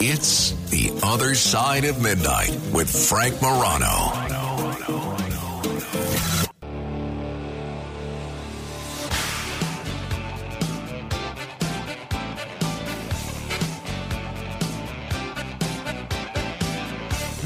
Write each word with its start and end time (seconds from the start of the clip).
It's 0.00 0.52
The 0.70 0.98
Other 1.02 1.34
Side 1.34 1.84
of 1.84 2.02
Midnight 2.02 2.58
with 2.72 2.90
Frank 2.90 3.40
Morano. 3.42 4.30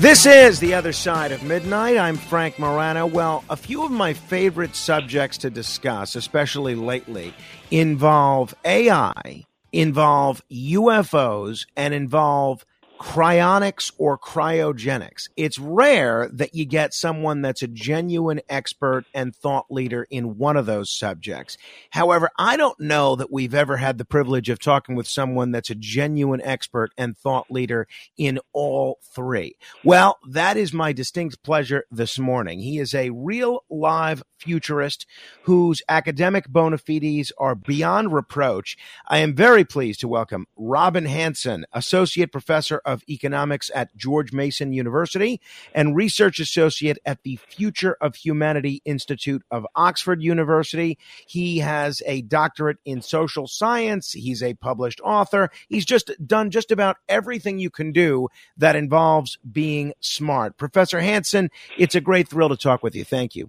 This 0.05 0.27
is 0.27 0.61
The 0.61 0.75
Other 0.75 0.93
Side 0.93 1.33
of 1.33 1.43
Midnight. 1.43 1.97
I'm 1.97 2.17
Frank 2.17 2.59
Morano. 2.59 3.07
Well, 3.07 3.43
a 3.49 3.57
few 3.57 3.85
of 3.85 3.91
my 3.91 4.13
favorite 4.13 4.77
subjects 4.77 5.39
to 5.39 5.51
discuss, 5.51 6.15
especially 6.15 6.75
lately, 6.75 7.33
involve 7.71 8.55
AI, 8.67 9.45
involve 9.75 10.43
UFOs, 10.51 11.67
and 11.77 11.93
involve 11.93 12.65
cryonics 13.05 13.93
or 13.99 14.19
cryogenics. 14.19 15.29
It's 15.37 15.59
rare 15.59 16.27
that 16.33 16.55
you 16.55 16.65
get 16.65 16.95
someone 16.95 17.43
that's 17.43 17.63
a 17.63 17.69
genuine 17.69 18.41
expert 18.49 19.05
and 19.13 19.37
thought 19.37 19.67
leader 19.71 20.07
in 20.11 20.39
one 20.39 20.57
of 20.57 20.65
those 20.65 20.91
subjects. 20.91 21.59
However, 21.91 22.31
I 22.39 22.57
don't 22.57 22.81
know 22.81 23.15
that 23.17 23.31
we've 23.31 23.55
ever 23.55 23.77
had 23.77 23.99
the 23.99 24.07
privilege 24.07 24.49
of 24.49 24.59
talking 24.59 24.97
with 24.97 25.07
someone 25.07 25.53
that's 25.53 25.69
a 25.69 25.75
genuine 25.75 26.41
expert 26.43 26.93
and 26.97 27.17
thought 27.17 27.51
leader 27.51 27.87
in 28.17 28.41
all 28.55 28.99
three. 29.15 29.57
Well, 29.85 30.19
that 30.31 30.57
is 30.57 30.73
my 30.73 30.95
distinct 30.95 31.43
pleasure 31.43 31.85
this 31.91 32.19
morning. 32.19 32.61
He 32.61 32.79
is 32.79 32.95
a 32.95 33.11
real 33.11 33.65
live 33.69 34.23
futurist 34.39 35.07
whose 35.43 35.83
academic 35.89 36.49
bona 36.49 36.79
fides 36.79 37.33
are 37.39 37.55
beyond 37.55 38.13
reproach. 38.13 38.77
I 39.07 39.19
am 39.19 39.35
very 39.35 39.65
pleased 39.65 40.01
to 40.01 40.09
welcome 40.09 40.47
Robin 40.57 41.05
Hanson, 41.05 41.67
Associate 41.73 42.31
Professor 42.33 42.81
of 42.85 42.94
Economics 43.09 43.71
at 43.75 43.97
George 43.97 44.33
Mason 44.33 44.73
University 44.73 45.41
and 45.75 45.97
Research 45.97 46.39
Associate 46.39 46.99
at 47.05 47.23
the 47.23 47.37
Future 47.37 47.97
of 48.01 48.17
Humanity 48.17 48.83
Institute 48.85 49.43
of 49.51 49.67
Oxford 49.75 50.23
University. 50.23 50.99
He 51.27 51.59
has 51.59 52.03
a 52.07 52.23
doctorate 52.23 52.79
in 52.85 53.03
social 53.03 53.47
science. 53.47 54.13
He's 54.13 54.43
a 54.43 54.55
published 54.55 55.01
author. 55.03 55.51
He's 55.69 55.85
just 55.85 56.11
done 56.27 56.51
just 56.51 56.71
about 56.71 56.97
everything 57.09 57.59
you 57.59 57.71
can 57.71 57.93
do 57.93 58.29
that 58.57 58.77
involves 58.77 59.39
being 59.51 59.95
smart. 60.01 60.57
Professor 60.57 61.01
Hanson, 61.01 61.51
it's 61.79 61.95
a 61.95 62.01
great 62.01 62.29
thrill 62.29 62.49
to 62.49 62.57
talk 62.57 62.83
with 62.83 62.95
you. 62.95 63.05
Thank 63.05 63.35
you. 63.35 63.49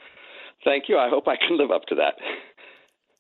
Thank 0.64 0.90
you. 0.90 0.98
I 0.98 1.10
hope 1.10 1.28
I 1.28 1.36
can 1.36 1.58
live 1.58 1.72
up 1.72 1.86
to 1.88 1.96
that. 1.96 2.16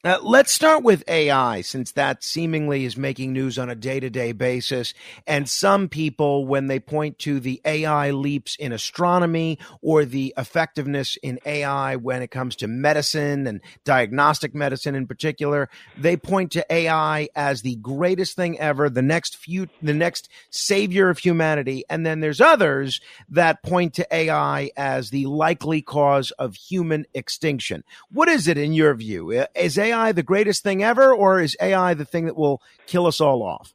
Uh, 0.05 0.19
let's 0.21 0.51
start 0.51 0.83
with 0.83 1.03
AI, 1.07 1.61
since 1.61 1.93
that 1.93 2.23
seemingly 2.23 2.85
is 2.85 2.95
making 2.95 3.33
news 3.33 3.57
on 3.57 3.71
a 3.71 3.75
day 3.75 3.99
to 3.99 4.07
day 4.07 4.31
basis. 4.33 4.93
And 5.25 5.49
some 5.49 5.89
people, 5.89 6.45
when 6.45 6.67
they 6.67 6.79
point 6.79 7.17
to 7.19 7.39
the 7.39 7.59
AI 7.65 8.11
leaps 8.11 8.55
in 8.55 8.71
astronomy 8.71 9.57
or 9.81 10.05
the 10.05 10.31
effectiveness 10.37 11.17
in 11.23 11.39
AI 11.43 11.95
when 11.95 12.21
it 12.21 12.29
comes 12.29 12.55
to 12.57 12.67
medicine 12.67 13.47
and 13.47 13.61
diagnostic 13.83 14.53
medicine 14.53 14.93
in 14.93 15.07
particular, 15.07 15.69
they 15.97 16.15
point 16.15 16.51
to 16.51 16.63
AI 16.69 17.27
as 17.35 17.63
the 17.63 17.77
greatest 17.77 18.35
thing 18.35 18.59
ever, 18.59 18.91
the 18.91 19.01
next 19.01 19.35
few, 19.35 19.69
the 19.81 19.95
next 19.95 20.29
savior 20.51 21.09
of 21.09 21.17
humanity. 21.17 21.83
And 21.89 22.05
then 22.05 22.19
there's 22.19 22.41
others 22.41 23.01
that 23.29 23.63
point 23.63 23.95
to 23.95 24.07
AI 24.11 24.69
as 24.77 25.09
the 25.09 25.25
likely 25.25 25.81
cause 25.81 26.29
of 26.29 26.53
human 26.53 27.07
extinction. 27.15 27.83
What 28.11 28.29
is 28.29 28.47
it 28.47 28.59
in 28.59 28.71
your 28.73 28.93
view? 28.93 29.31
Is 29.55 29.79
AI 29.79 29.94
AI 29.95 30.11
the 30.11 30.23
greatest 30.23 30.63
thing 30.63 30.83
ever, 30.83 31.13
or 31.13 31.41
is 31.41 31.55
AI 31.61 31.93
the 31.93 32.05
thing 32.05 32.25
that 32.25 32.35
will 32.35 32.61
kill 32.87 33.05
us 33.07 33.21
all 33.21 33.41
off? 33.43 33.73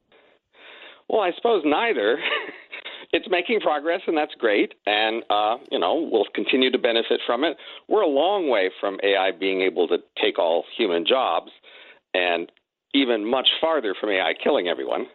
Well, 1.09 1.21
I 1.21 1.33
suppose 1.35 1.63
neither. 1.65 2.19
it's 3.13 3.27
making 3.29 3.61
progress, 3.61 4.03
and 4.07 4.17
that's 4.17 4.35
great. 4.35 4.75
And, 4.87 5.25
uh, 5.31 5.57
you 5.71 5.79
know, 5.79 6.09
we'll 6.11 6.27
continue 6.35 6.71
to 6.71 6.79
benefit 6.79 7.21
from 7.27 7.45
it. 7.45 7.57
We're 7.89 8.03
a 8.03 8.09
long 8.09 8.49
way 8.49 8.71
from 8.81 8.99
AI 9.03 9.31
being 9.33 9.63
able 9.63 9.89
to 9.89 9.99
take 10.23 10.39
all 10.39 10.65
human 10.77 11.05
jobs, 11.07 11.51
and 12.15 12.51
even 12.95 13.29
much 13.29 13.49
farther 13.61 13.95
from 13.99 14.11
AI 14.11 14.35
killing 14.43 14.69
everyone. 14.69 15.07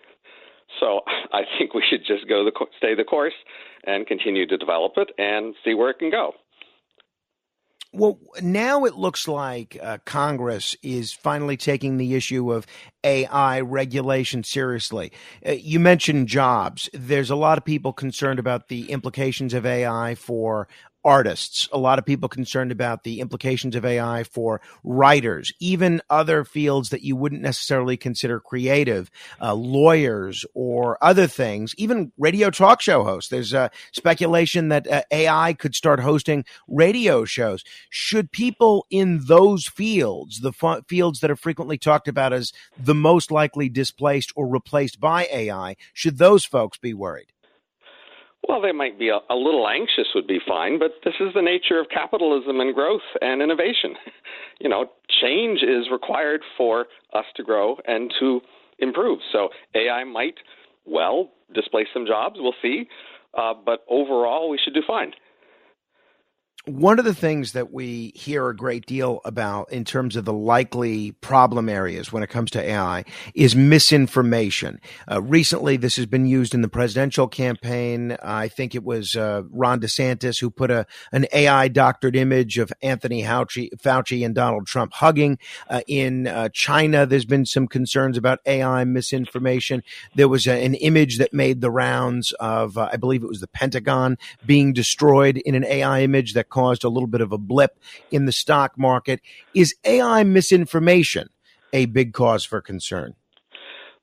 So 0.79 1.01
I 1.31 1.41
think 1.57 1.73
we 1.73 1.83
should 1.89 2.01
just 2.05 2.27
go 2.27 2.43
the 2.43 2.51
stay 2.77 2.95
the 2.95 3.03
course 3.03 3.33
and 3.85 4.07
continue 4.07 4.47
to 4.47 4.57
develop 4.57 4.93
it 4.97 5.11
and 5.17 5.53
see 5.63 5.75
where 5.75 5.91
it 5.91 5.99
can 5.99 6.09
go. 6.09 6.33
Well, 7.95 8.19
now 8.41 8.85
it 8.85 8.95
looks 8.95 9.25
like 9.27 9.79
uh, 9.81 9.99
Congress 10.05 10.75
is 10.83 11.13
finally 11.13 11.57
taking 11.57 11.97
the 11.97 12.15
issue 12.15 12.51
of 12.51 12.67
AI 13.05 13.61
regulation 13.61 14.43
seriously. 14.43 15.13
Uh, 15.47 15.53
you 15.53 15.79
mentioned 15.79 16.27
jobs. 16.27 16.89
There's 16.93 17.31
a 17.31 17.37
lot 17.37 17.57
of 17.57 17.65
people 17.65 17.93
concerned 17.93 18.39
about 18.39 18.67
the 18.67 18.91
implications 18.91 19.53
of 19.53 19.65
AI 19.65 20.15
for 20.15 20.67
artists, 21.05 21.69
a 21.71 21.77
lot 21.77 21.99
of 21.99 22.05
people 22.05 22.27
concerned 22.27 22.71
about 22.71 23.03
the 23.03 23.21
implications 23.21 23.75
of 23.75 23.85
AI 23.85 24.23
for 24.23 24.59
writers, 24.83 25.53
even 25.59 26.01
other 26.09 26.43
fields 26.43 26.89
that 26.89 27.03
you 27.03 27.15
wouldn't 27.15 27.43
necessarily 27.43 27.95
consider 27.95 28.39
creative, 28.39 29.11
uh, 29.39 29.53
lawyers 29.53 30.43
or 30.55 30.97
other 31.01 31.27
things, 31.27 31.75
even 31.77 32.11
radio 32.17 32.49
talk 32.49 32.81
show 32.81 33.03
hosts. 33.03 33.29
There's 33.29 33.53
a 33.53 33.69
speculation 33.91 34.69
that 34.69 34.87
uh, 34.87 35.03
AI 35.11 35.53
could 35.53 35.75
start 35.75 35.99
hosting 35.99 36.43
radio 36.67 37.23
shows. 37.23 37.63
Should 37.91 38.31
people 38.31 38.87
in 38.89 39.25
those 39.25 39.67
fields, 39.67 40.41
the 40.41 40.83
fields 40.87 41.19
that 41.19 41.31
are 41.31 41.35
frequently 41.35 41.77
talked 41.77 42.07
about 42.07 42.33
as 42.33 42.51
the 42.77 42.95
most 42.95 43.31
likely 43.31 43.69
displaced 43.69 44.33
or 44.35 44.47
replaced 44.47 44.99
by 44.99 45.27
AI, 45.31 45.75
should 45.93 46.17
those 46.17 46.45
folks 46.45 46.79
be 46.79 46.93
worried? 46.93 47.31
Well, 48.47 48.61
they 48.61 48.71
might 48.71 48.99
be 48.99 49.09
a, 49.09 49.19
a, 49.29 49.35
little 49.35 49.67
anxious, 49.67 50.07
would 50.13 50.27
be 50.27 50.39
fine, 50.47 50.77
but 50.77 50.91
this 51.03 51.15
is 51.19 51.33
the 51.33 51.41
nature 51.41 51.79
of 51.79 51.87
capitalism 51.89 52.59
and 52.59 52.73
growth 52.73 53.01
and 53.21 53.41
innovation. 53.41 53.95
You 54.57 54.69
know, 54.69 54.85
change 55.21 55.63
is 55.63 55.91
required 55.91 56.39
for 56.57 56.85
us 57.13 57.25
to 57.35 57.43
grow 57.43 57.75
and 57.85 58.09
to 58.21 58.39
improve. 58.79 59.19
So 59.33 59.49
AI 59.75 60.05
might, 60.05 60.35
well, 60.85 61.29
displace 61.53 61.87
some 61.93 62.05
jobs. 62.07 62.37
We'll 62.39 62.53
see. 62.61 62.87
Uh, 63.37 63.53
but 63.53 63.83
overall, 63.89 64.49
we 64.49 64.57
should 64.63 64.73
do 64.73 64.81
fine 64.87 65.11
one 66.65 66.99
of 66.99 67.05
the 67.05 67.13
things 67.13 67.53
that 67.53 67.71
we 67.71 68.11
hear 68.15 68.49
a 68.49 68.55
great 68.55 68.85
deal 68.85 69.21
about 69.25 69.71
in 69.71 69.85
terms 69.85 70.15
of 70.15 70.25
the 70.25 70.33
likely 70.33 71.11
problem 71.13 71.69
areas 71.69 72.11
when 72.11 72.23
it 72.23 72.29
comes 72.29 72.51
to 72.51 72.61
AI 72.61 73.05
is 73.35 73.55
misinformation. 73.55 74.79
Uh, 75.09 75.21
recently, 75.21 75.77
this 75.77 75.95
has 75.95 76.05
been 76.05 76.25
used 76.25 76.53
in 76.53 76.61
the 76.61 76.67
presidential 76.67 77.27
campaign. 77.27 78.17
I 78.23 78.47
think 78.47 78.75
it 78.75 78.83
was 78.83 79.15
uh, 79.15 79.43
Ron 79.51 79.79
DeSantis 79.79 80.39
who 80.39 80.49
put 80.49 80.71
a 80.71 80.85
an 81.11 81.27
AI 81.33 81.67
doctored 81.67 82.15
image 82.15 82.57
of 82.57 82.73
Anthony 82.81 83.23
Fauci, 83.23 83.69
Fauci 83.77 84.25
and 84.25 84.33
Donald 84.33 84.67
Trump 84.67 84.93
hugging. 84.93 85.37
Uh, 85.69 85.81
in 85.87 86.27
uh, 86.27 86.49
China, 86.49 87.05
there's 87.05 87.25
been 87.25 87.45
some 87.45 87.67
concerns 87.67 88.17
about 88.17 88.39
AI 88.45 88.83
misinformation. 88.83 89.83
There 90.15 90.27
was 90.27 90.47
a, 90.47 90.63
an 90.63 90.75
image 90.75 91.17
that 91.19 91.33
made 91.33 91.61
the 91.61 91.71
rounds 91.71 92.31
of, 92.33 92.77
uh, 92.77 92.89
I 92.91 92.97
believe 92.97 93.23
it 93.23 93.29
was 93.29 93.41
the 93.41 93.47
Pentagon 93.47 94.17
being 94.45 94.73
destroyed 94.73 95.37
in 95.37 95.55
an 95.55 95.65
AI 95.65 96.01
image 96.01 96.33
that 96.33 96.49
caused 96.55 96.85
a 96.85 96.89
little 96.89 97.07
bit 97.07 97.19
of 97.19 97.33
a 97.33 97.37
blip 97.37 97.77
in 98.11 98.23
the 98.23 98.31
stock 98.31 98.77
market. 98.77 99.19
Is 99.53 99.75
AI 99.83 100.23
misinformation 100.23 101.27
a 101.73 101.85
big 101.85 102.13
cause 102.13 102.45
for 102.45 102.61
concern? 102.61 103.13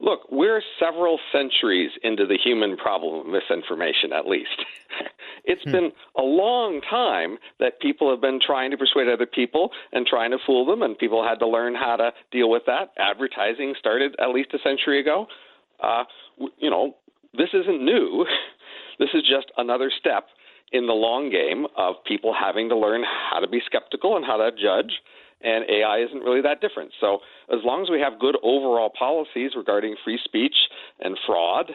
Look, 0.01 0.21
we're 0.31 0.61
several 0.79 1.19
centuries 1.33 1.93
into 2.03 2.27
the 2.27 2.37
human 2.37 2.77
problem 2.77 3.21
of 3.21 3.27
misinformation, 3.27 4.13
at 4.13 4.27
least. 4.27 4.59
it's 5.45 5.63
hmm. 5.63 5.73
been 5.73 5.93
a 6.19 6.23
long 6.23 6.83
time 6.83 7.39
that 7.59 7.81
people 7.81 8.11
have 8.11 8.21
been 8.21 8.39
trying 8.45 8.71
to 8.73 8.77
persuade 8.77 9.09
other 9.09 9.27
people 9.27 9.71
and 9.93 10.07
trying 10.07 10.33
to 10.33 10.39
fool 10.45 10.67
them, 10.67 10.83
and 10.83 10.99
people 10.99 11.27
had 11.27 11.39
to 11.39 11.49
learn 11.49 11.75
how 11.75 11.97
to 11.97 12.11
deal 12.31 12.51
with 12.51 12.65
that. 12.67 12.93
Advertising 12.99 13.75
started 13.79 14.15
at 14.21 14.29
least 14.29 14.53
a 14.53 14.59
century 14.63 15.01
ago. 15.01 15.27
Uh, 15.83 16.05
you 16.59 16.69
know, 16.69 16.97
this 17.33 17.49
isn't 17.55 17.83
new. 17.83 18.27
This 18.99 19.09
is 19.15 19.23
just 19.23 19.51
another 19.57 19.91
step 19.99 20.29
in 20.73 20.87
the 20.87 20.93
long 20.93 21.31
game 21.31 21.67
of 21.77 21.97
people 22.07 22.35
having 22.39 22.69
to 22.69 22.77
learn 22.77 23.05
how 23.05 23.41
to 23.41 23.49
be 23.49 23.61
skeptical 23.65 24.17
and 24.17 24.25
how 24.25 24.37
to 24.37 24.51
judge. 24.51 25.01
And 25.45 25.65
AI 25.69 26.05
isn't 26.07 26.23
really 26.23 26.43
that 26.43 26.61
different. 26.61 26.93
So, 27.01 27.19
as 27.53 27.59
long 27.65 27.83
as 27.83 27.91
we 27.91 28.01
have 28.01 28.21
good 28.21 28.37
overall 28.45 28.93
policies 28.97 29.53
regarding 29.57 29.97
free 30.05 30.21
speech 30.25 30.55
and 31.01 31.19
fraud 31.27 31.73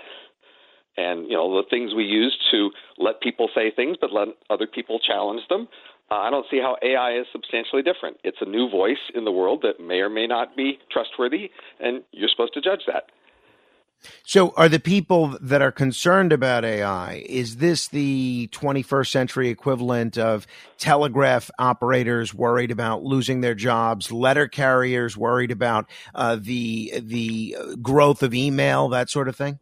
and 0.97 1.27
you 1.27 1.33
know 1.33 1.61
the 1.61 1.69
things 1.69 1.93
we 1.93 2.03
use 2.03 2.35
to 2.51 2.71
let 2.97 3.21
people 3.21 3.49
say 3.53 3.71
things, 3.71 3.97
but 3.99 4.11
let 4.11 4.29
other 4.49 4.67
people 4.67 4.99
challenge 4.99 5.41
them. 5.49 5.67
Uh, 6.09 6.15
I 6.15 6.29
don't 6.29 6.45
see 6.49 6.57
how 6.57 6.77
AI 6.81 7.19
is 7.19 7.25
substantially 7.31 7.83
different. 7.83 8.17
It's 8.23 8.37
a 8.41 8.45
new 8.45 8.69
voice 8.69 9.11
in 9.13 9.25
the 9.25 9.31
world 9.31 9.63
that 9.63 9.83
may 9.85 9.99
or 9.99 10.09
may 10.09 10.25
not 10.25 10.55
be 10.55 10.79
trustworthy, 10.91 11.51
and 11.79 12.03
you're 12.11 12.29
supposed 12.29 12.53
to 12.53 12.61
judge 12.61 12.81
that. 12.87 13.03
So, 14.23 14.53
are 14.57 14.69
the 14.69 14.79
people 14.79 15.37
that 15.41 15.61
are 15.61 15.71
concerned 15.71 16.31
about 16.33 16.65
AI, 16.65 17.23
is 17.27 17.57
this 17.57 17.87
the 17.87 18.49
21st 18.51 19.09
century 19.09 19.49
equivalent 19.49 20.17
of 20.17 20.45
telegraph 20.77 21.49
operators 21.57 22.33
worried 22.33 22.71
about 22.71 23.03
losing 23.03 23.41
their 23.41 23.55
jobs, 23.55 24.11
letter 24.11 24.47
carriers 24.47 25.17
worried 25.17 25.51
about 25.51 25.89
uh, 26.13 26.37
the, 26.39 26.93
the 27.01 27.55
growth 27.81 28.21
of 28.21 28.33
email, 28.33 28.89
that 28.89 29.09
sort 29.09 29.27
of 29.27 29.35
thing? 29.35 29.59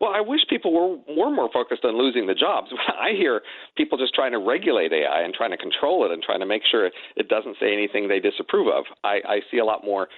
Well, 0.00 0.12
I 0.14 0.20
wish 0.20 0.40
people 0.48 0.72
were, 0.72 0.96
were 1.16 1.34
more 1.34 1.50
focused 1.52 1.84
on 1.84 1.98
losing 1.98 2.26
the 2.26 2.34
jobs. 2.34 2.70
I 2.88 3.10
hear 3.16 3.42
people 3.76 3.98
just 3.98 4.14
trying 4.14 4.32
to 4.32 4.38
regulate 4.38 4.92
AI 4.92 5.22
and 5.22 5.34
trying 5.34 5.50
to 5.50 5.56
control 5.56 6.06
it 6.06 6.12
and 6.12 6.22
trying 6.22 6.40
to 6.40 6.46
make 6.46 6.62
sure 6.70 6.86
it 6.86 7.28
doesn't 7.28 7.56
say 7.60 7.72
anything 7.72 8.06
they 8.06 8.20
disapprove 8.20 8.68
of. 8.68 8.84
I, 9.02 9.18
I 9.26 9.40
see 9.50 9.58
a 9.58 9.64
lot 9.64 9.84
more, 9.84 10.08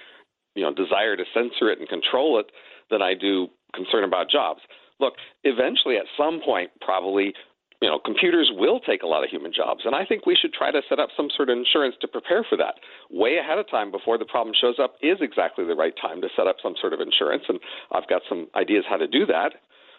you 0.53 0.63
know, 0.63 0.73
desire 0.73 1.17
to 1.17 1.23
censor 1.33 1.71
it 1.71 1.79
and 1.79 1.89
control 1.89 2.39
it 2.39 2.45
than 2.91 3.01
I 3.01 3.13
do 3.15 3.47
concern 3.73 4.03
about 4.03 4.29
jobs. 4.29 4.61
Look, 4.99 5.13
eventually, 5.43 5.97
at 5.97 6.05
some 6.15 6.41
point, 6.45 6.69
probably 6.81 7.33
you 7.81 7.89
know, 7.89 7.97
computers 7.97 8.51
will 8.53 8.79
take 8.79 9.01
a 9.01 9.07
lot 9.07 9.23
of 9.23 9.29
human 9.31 9.51
jobs. 9.51 9.81
And 9.85 9.95
I 9.95 10.05
think 10.05 10.27
we 10.27 10.37
should 10.39 10.53
try 10.53 10.71
to 10.71 10.81
set 10.87 10.99
up 10.99 11.09
some 11.17 11.29
sort 11.35 11.49
of 11.49 11.57
insurance 11.57 11.95
to 12.01 12.07
prepare 12.07 12.45
for 12.47 12.55
that. 12.57 12.75
Way 13.09 13.37
ahead 13.37 13.57
of 13.57 13.69
time 13.69 13.89
before 13.89 14.19
the 14.19 14.25
problem 14.25 14.53
shows 14.59 14.75
up 14.79 14.93
is 15.01 15.17
exactly 15.19 15.65
the 15.65 15.73
right 15.73 15.93
time 15.99 16.21
to 16.21 16.27
set 16.35 16.45
up 16.45 16.57
some 16.61 16.75
sort 16.79 16.93
of 16.93 16.99
insurance. 17.01 17.43
And 17.49 17.59
I've 17.91 18.07
got 18.07 18.21
some 18.29 18.47
ideas 18.55 18.85
how 18.87 18.97
to 18.97 19.07
do 19.07 19.25
that. 19.25 19.53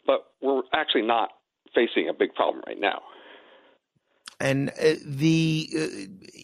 But 0.07 0.27
we're 0.41 0.63
actually 0.73 1.03
not 1.03 1.31
facing 1.75 2.09
a 2.09 2.15
big 2.15 2.35
problem 2.35 2.63
right 2.67 2.79
now. 2.79 3.01
And 4.39 4.71
uh, 4.71 4.95
the 5.05 5.69
uh, 5.75 5.87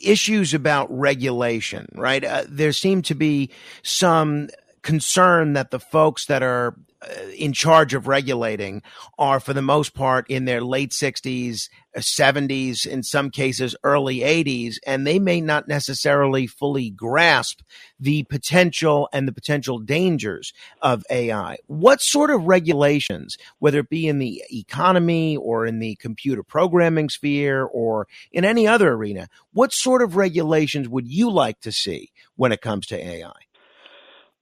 issues 0.02 0.54
about 0.54 0.86
regulation, 0.90 1.86
right? 1.94 2.24
Uh, 2.24 2.44
there 2.48 2.72
seem 2.72 3.02
to 3.02 3.14
be 3.14 3.50
some 3.82 4.48
concern 4.88 5.52
that 5.52 5.70
the 5.70 5.78
folks 5.78 6.24
that 6.24 6.42
are 6.42 6.74
uh, 7.02 7.28
in 7.36 7.52
charge 7.52 7.92
of 7.92 8.08
regulating 8.08 8.80
are, 9.18 9.38
for 9.38 9.52
the 9.52 9.60
most 9.60 9.92
part, 9.92 10.26
in 10.30 10.46
their 10.46 10.62
late 10.62 10.92
60s, 10.92 11.68
70s, 11.94 12.86
in 12.86 13.02
some 13.02 13.28
cases, 13.28 13.76
early 13.84 14.20
80s, 14.20 14.76
and 14.86 15.06
they 15.06 15.18
may 15.18 15.42
not 15.42 15.68
necessarily 15.68 16.46
fully 16.46 16.88
grasp 16.88 17.60
the 18.00 18.22
potential 18.22 19.10
and 19.12 19.28
the 19.28 19.32
potential 19.32 19.78
dangers 19.78 20.54
of 20.80 21.04
AI. 21.10 21.58
What 21.66 22.00
sort 22.00 22.30
of 22.30 22.44
regulations, 22.44 23.36
whether 23.58 23.80
it 23.80 23.90
be 23.90 24.08
in 24.08 24.18
the 24.18 24.42
economy 24.50 25.36
or 25.36 25.66
in 25.66 25.80
the 25.80 25.96
computer 25.96 26.42
programming 26.42 27.10
sphere 27.10 27.62
or 27.62 28.08
in 28.32 28.46
any 28.46 28.66
other 28.66 28.94
arena, 28.94 29.28
what 29.52 29.74
sort 29.74 30.00
of 30.00 30.16
regulations 30.16 30.88
would 30.88 31.08
you 31.08 31.30
like 31.30 31.60
to 31.60 31.72
see 31.72 32.10
when 32.36 32.52
it 32.52 32.62
comes 32.62 32.86
to 32.86 32.96
AI? 32.96 33.47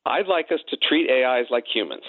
I'd 0.07 0.29
like 0.29 0.47
us 0.53 0.61
to 0.71 0.77
treat 0.89 1.11
AIs 1.11 1.47
like 1.51 1.65
humans. 1.73 2.05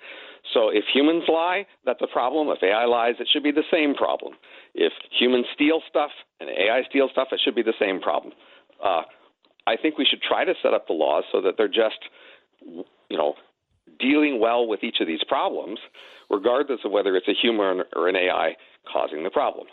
so 0.54 0.70
if 0.70 0.84
humans 0.92 1.24
lie, 1.28 1.66
that's 1.84 2.00
a 2.02 2.06
problem. 2.06 2.48
If 2.48 2.62
AI 2.62 2.86
lies, 2.86 3.14
it 3.20 3.28
should 3.30 3.42
be 3.42 3.52
the 3.52 3.68
same 3.70 3.94
problem. 3.94 4.34
If 4.74 4.92
humans 5.18 5.46
steal 5.54 5.82
stuff 5.88 6.10
and 6.40 6.48
AI 6.48 6.82
steals 6.88 7.10
stuff, 7.12 7.28
it 7.30 7.40
should 7.44 7.54
be 7.54 7.62
the 7.62 7.74
same 7.78 8.00
problem. 8.00 8.32
Uh, 8.82 9.02
I 9.66 9.76
think 9.76 9.98
we 9.98 10.06
should 10.06 10.22
try 10.22 10.44
to 10.44 10.54
set 10.62 10.72
up 10.72 10.86
the 10.86 10.94
laws 10.94 11.24
so 11.30 11.40
that 11.42 11.54
they're 11.56 11.68
just, 11.68 12.00
you 12.64 13.16
know, 13.16 13.34
dealing 14.00 14.40
well 14.40 14.66
with 14.66 14.82
each 14.82 14.96
of 15.00 15.06
these 15.06 15.22
problems, 15.28 15.78
regardless 16.30 16.80
of 16.84 16.90
whether 16.90 17.14
it's 17.16 17.28
a 17.28 17.34
human 17.40 17.82
or 17.94 18.08
an 18.08 18.16
AI 18.16 18.56
causing 18.90 19.22
the 19.22 19.30
problem. 19.30 19.66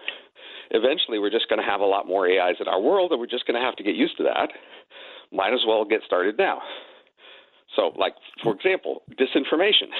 Eventually, 0.72 1.18
we're 1.18 1.32
just 1.32 1.50
going 1.50 1.60
to 1.60 1.66
have 1.66 1.82
a 1.82 1.86
lot 1.86 2.08
more 2.08 2.28
AIs 2.28 2.58
in 2.60 2.68
our 2.68 2.80
world, 2.80 3.12
and 3.12 3.20
we're 3.20 3.26
just 3.26 3.48
going 3.48 3.60
to 3.60 3.66
have 3.66 3.76
to 3.78 3.84
get 3.84 3.96
used 3.96 4.18
to 4.18 4.24
that. 4.24 4.50
Might 5.32 5.54
as 5.54 5.62
well 5.68 5.86
get 5.86 6.02
started 6.06 6.38
now. 6.38 6.62
So, 7.76 7.92
like 7.98 8.14
for 8.44 8.54
example, 8.54 9.04
disinformation. 9.20 9.90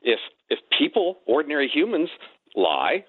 If 0.00 0.20
if 0.48 0.60
people, 0.78 1.18
ordinary 1.26 1.68
humans, 1.68 2.08
lie 2.54 3.04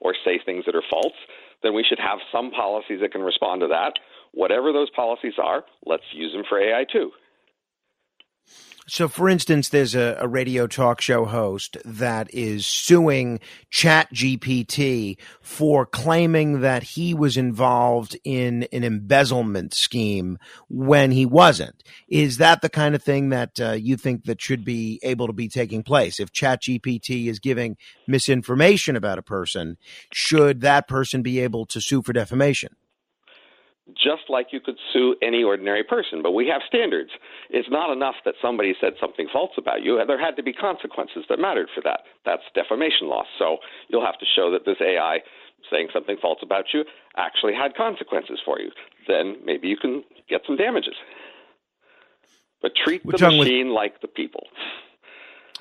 or 0.00 0.12
say 0.24 0.40
things 0.44 0.64
that 0.66 0.74
are 0.74 0.82
false, 0.90 1.14
then 1.62 1.72
we 1.72 1.84
should 1.84 2.00
have 2.00 2.18
some 2.32 2.50
policies 2.50 2.98
that 3.00 3.12
can 3.12 3.22
respond 3.22 3.60
to 3.60 3.68
that. 3.68 3.92
Whatever 4.32 4.72
those 4.72 4.90
policies 4.90 5.34
are, 5.40 5.64
let's 5.86 6.02
use 6.12 6.32
them 6.32 6.42
for 6.48 6.58
AI 6.60 6.84
too. 6.90 7.12
So, 8.88 9.06
for 9.06 9.28
instance, 9.28 9.68
there's 9.68 9.94
a, 9.94 10.18
a, 10.20 10.26
radio 10.26 10.66
talk 10.66 11.00
show 11.00 11.24
host 11.24 11.76
that 11.84 12.28
is 12.34 12.66
suing 12.66 13.38
ChatGPT 13.70 15.18
for 15.40 15.86
claiming 15.86 16.62
that 16.62 16.82
he 16.82 17.14
was 17.14 17.36
involved 17.36 18.16
in 18.24 18.64
an 18.72 18.82
embezzlement 18.82 19.72
scheme 19.72 20.36
when 20.68 21.12
he 21.12 21.24
wasn't. 21.24 21.84
Is 22.08 22.38
that 22.38 22.60
the 22.60 22.68
kind 22.68 22.96
of 22.96 23.02
thing 23.04 23.28
that 23.28 23.60
uh, 23.60 23.72
you 23.72 23.96
think 23.96 24.24
that 24.24 24.42
should 24.42 24.64
be 24.64 24.98
able 25.04 25.28
to 25.28 25.32
be 25.32 25.48
taking 25.48 25.84
place? 25.84 26.18
If 26.18 26.32
ChatGPT 26.32 27.28
is 27.28 27.38
giving 27.38 27.76
misinformation 28.08 28.96
about 28.96 29.18
a 29.18 29.22
person, 29.22 29.76
should 30.12 30.60
that 30.62 30.88
person 30.88 31.22
be 31.22 31.38
able 31.38 31.66
to 31.66 31.80
sue 31.80 32.02
for 32.02 32.12
defamation? 32.12 32.74
Just 33.90 34.22
like 34.28 34.48
you 34.52 34.60
could 34.60 34.76
sue 34.92 35.16
any 35.22 35.42
ordinary 35.42 35.82
person. 35.82 36.22
But 36.22 36.32
we 36.32 36.46
have 36.48 36.62
standards. 36.66 37.10
It's 37.50 37.68
not 37.70 37.90
enough 37.90 38.14
that 38.24 38.34
somebody 38.40 38.74
said 38.80 38.94
something 39.00 39.28
false 39.32 39.52
about 39.58 39.82
you. 39.82 40.00
There 40.06 40.20
had 40.20 40.36
to 40.36 40.42
be 40.42 40.52
consequences 40.52 41.24
that 41.28 41.38
mattered 41.38 41.68
for 41.74 41.80
that. 41.82 42.00
That's 42.24 42.42
defamation 42.54 43.08
law. 43.08 43.24
So 43.38 43.58
you'll 43.88 44.06
have 44.06 44.18
to 44.18 44.26
show 44.26 44.50
that 44.52 44.64
this 44.64 44.78
AI 44.80 45.20
saying 45.70 45.88
something 45.92 46.16
false 46.20 46.38
about 46.42 46.66
you 46.72 46.84
actually 47.16 47.54
had 47.54 47.74
consequences 47.74 48.38
for 48.44 48.60
you. 48.60 48.70
Then 49.08 49.36
maybe 49.44 49.68
you 49.68 49.76
can 49.76 50.04
get 50.28 50.42
some 50.46 50.56
damages. 50.56 50.94
But 52.60 52.72
treat 52.76 53.04
the 53.04 53.18
machine 53.18 53.68
with- 53.68 53.74
like 53.74 54.00
the 54.00 54.08
people. 54.08 54.46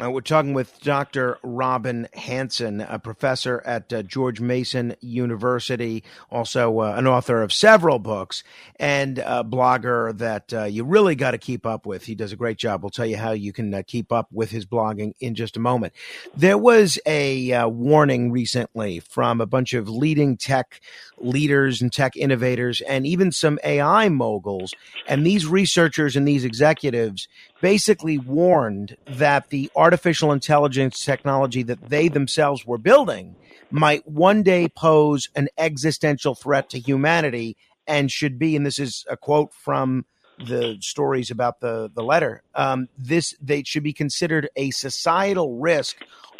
Uh, 0.01 0.09
we're 0.09 0.21
talking 0.21 0.53
with 0.53 0.79
Dr. 0.81 1.37
Robin 1.43 2.07
Hanson, 2.13 2.81
a 2.81 2.97
professor 2.97 3.61
at 3.65 3.93
uh, 3.93 4.01
George 4.01 4.41
Mason 4.41 4.95
University, 4.99 6.03
also 6.31 6.79
uh, 6.79 6.95
an 6.97 7.05
author 7.05 7.43
of 7.43 7.53
several 7.53 7.99
books, 7.99 8.43
and 8.77 9.19
a 9.19 9.43
blogger 9.43 10.17
that 10.17 10.53
uh, 10.53 10.63
you 10.63 10.85
really 10.85 11.13
got 11.13 11.31
to 11.31 11.37
keep 11.37 11.67
up 11.67 11.85
with. 11.85 12.05
He 12.05 12.15
does 12.15 12.31
a 12.31 12.35
great 12.35 12.57
job. 12.57 12.81
We'll 12.81 12.89
tell 12.89 13.05
you 13.05 13.17
how 13.17 13.31
you 13.31 13.53
can 13.53 13.71
uh, 13.73 13.83
keep 13.85 14.11
up 14.11 14.27
with 14.31 14.49
his 14.49 14.65
blogging 14.65 15.13
in 15.19 15.35
just 15.35 15.55
a 15.55 15.59
moment. 15.59 15.93
There 16.35 16.57
was 16.57 16.97
a 17.05 17.51
uh, 17.51 17.67
warning 17.67 18.31
recently 18.31 19.01
from 19.01 19.39
a 19.39 19.45
bunch 19.45 19.73
of 19.73 19.87
leading 19.87 20.35
tech 20.35 20.81
leaders 21.19 21.79
and 21.79 21.93
tech 21.93 22.17
innovators, 22.17 22.81
and 22.81 23.05
even 23.05 23.31
some 23.31 23.59
AI 23.63 24.09
moguls. 24.09 24.73
And 25.07 25.27
these 25.27 25.45
researchers 25.45 26.15
and 26.15 26.27
these 26.27 26.43
executives 26.43 27.27
basically 27.61 28.17
warned 28.17 28.97
that 29.07 29.49
the 29.49 29.71
artificial 29.75 30.31
intelligence 30.31 31.05
technology 31.05 31.63
that 31.63 31.89
they 31.89 32.07
themselves 32.07 32.65
were 32.65 32.77
building 32.77 33.35
might 33.69 34.05
one 34.07 34.43
day 34.43 34.67
pose 34.67 35.29
an 35.35 35.47
existential 35.57 36.35
threat 36.35 36.69
to 36.69 36.79
humanity 36.79 37.55
and 37.87 38.11
should 38.11 38.37
be, 38.37 38.55
and 38.55 38.65
this 38.65 38.79
is 38.79 39.05
a 39.09 39.15
quote 39.15 39.53
from 39.53 40.05
the 40.45 40.77
stories 40.81 41.29
about 41.29 41.59
the, 41.59 41.89
the 41.93 42.03
letter, 42.03 42.41
um, 42.55 42.89
this, 42.97 43.35
they 43.41 43.63
should 43.63 43.83
be 43.83 43.93
considered 43.93 44.49
a 44.55 44.71
societal 44.71 45.59
risk 45.59 45.97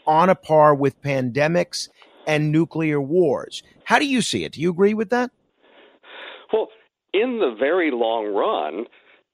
on 0.07 0.29
a 0.29 0.35
par 0.35 0.73
with 0.73 1.01
pandemics 1.01 1.89
and 2.25 2.51
nuclear 2.51 2.99
wars. 2.99 3.63
How 3.83 3.99
do 3.99 4.07
you 4.07 4.21
see 4.21 4.43
it? 4.43 4.53
Do 4.53 4.61
you 4.61 4.69
agree 4.69 4.93
with 4.93 5.09
that? 5.09 5.31
Well, 6.51 6.67
in 7.13 7.39
the 7.39 7.55
very 7.57 7.91
long 7.91 8.27
run, 8.33 8.85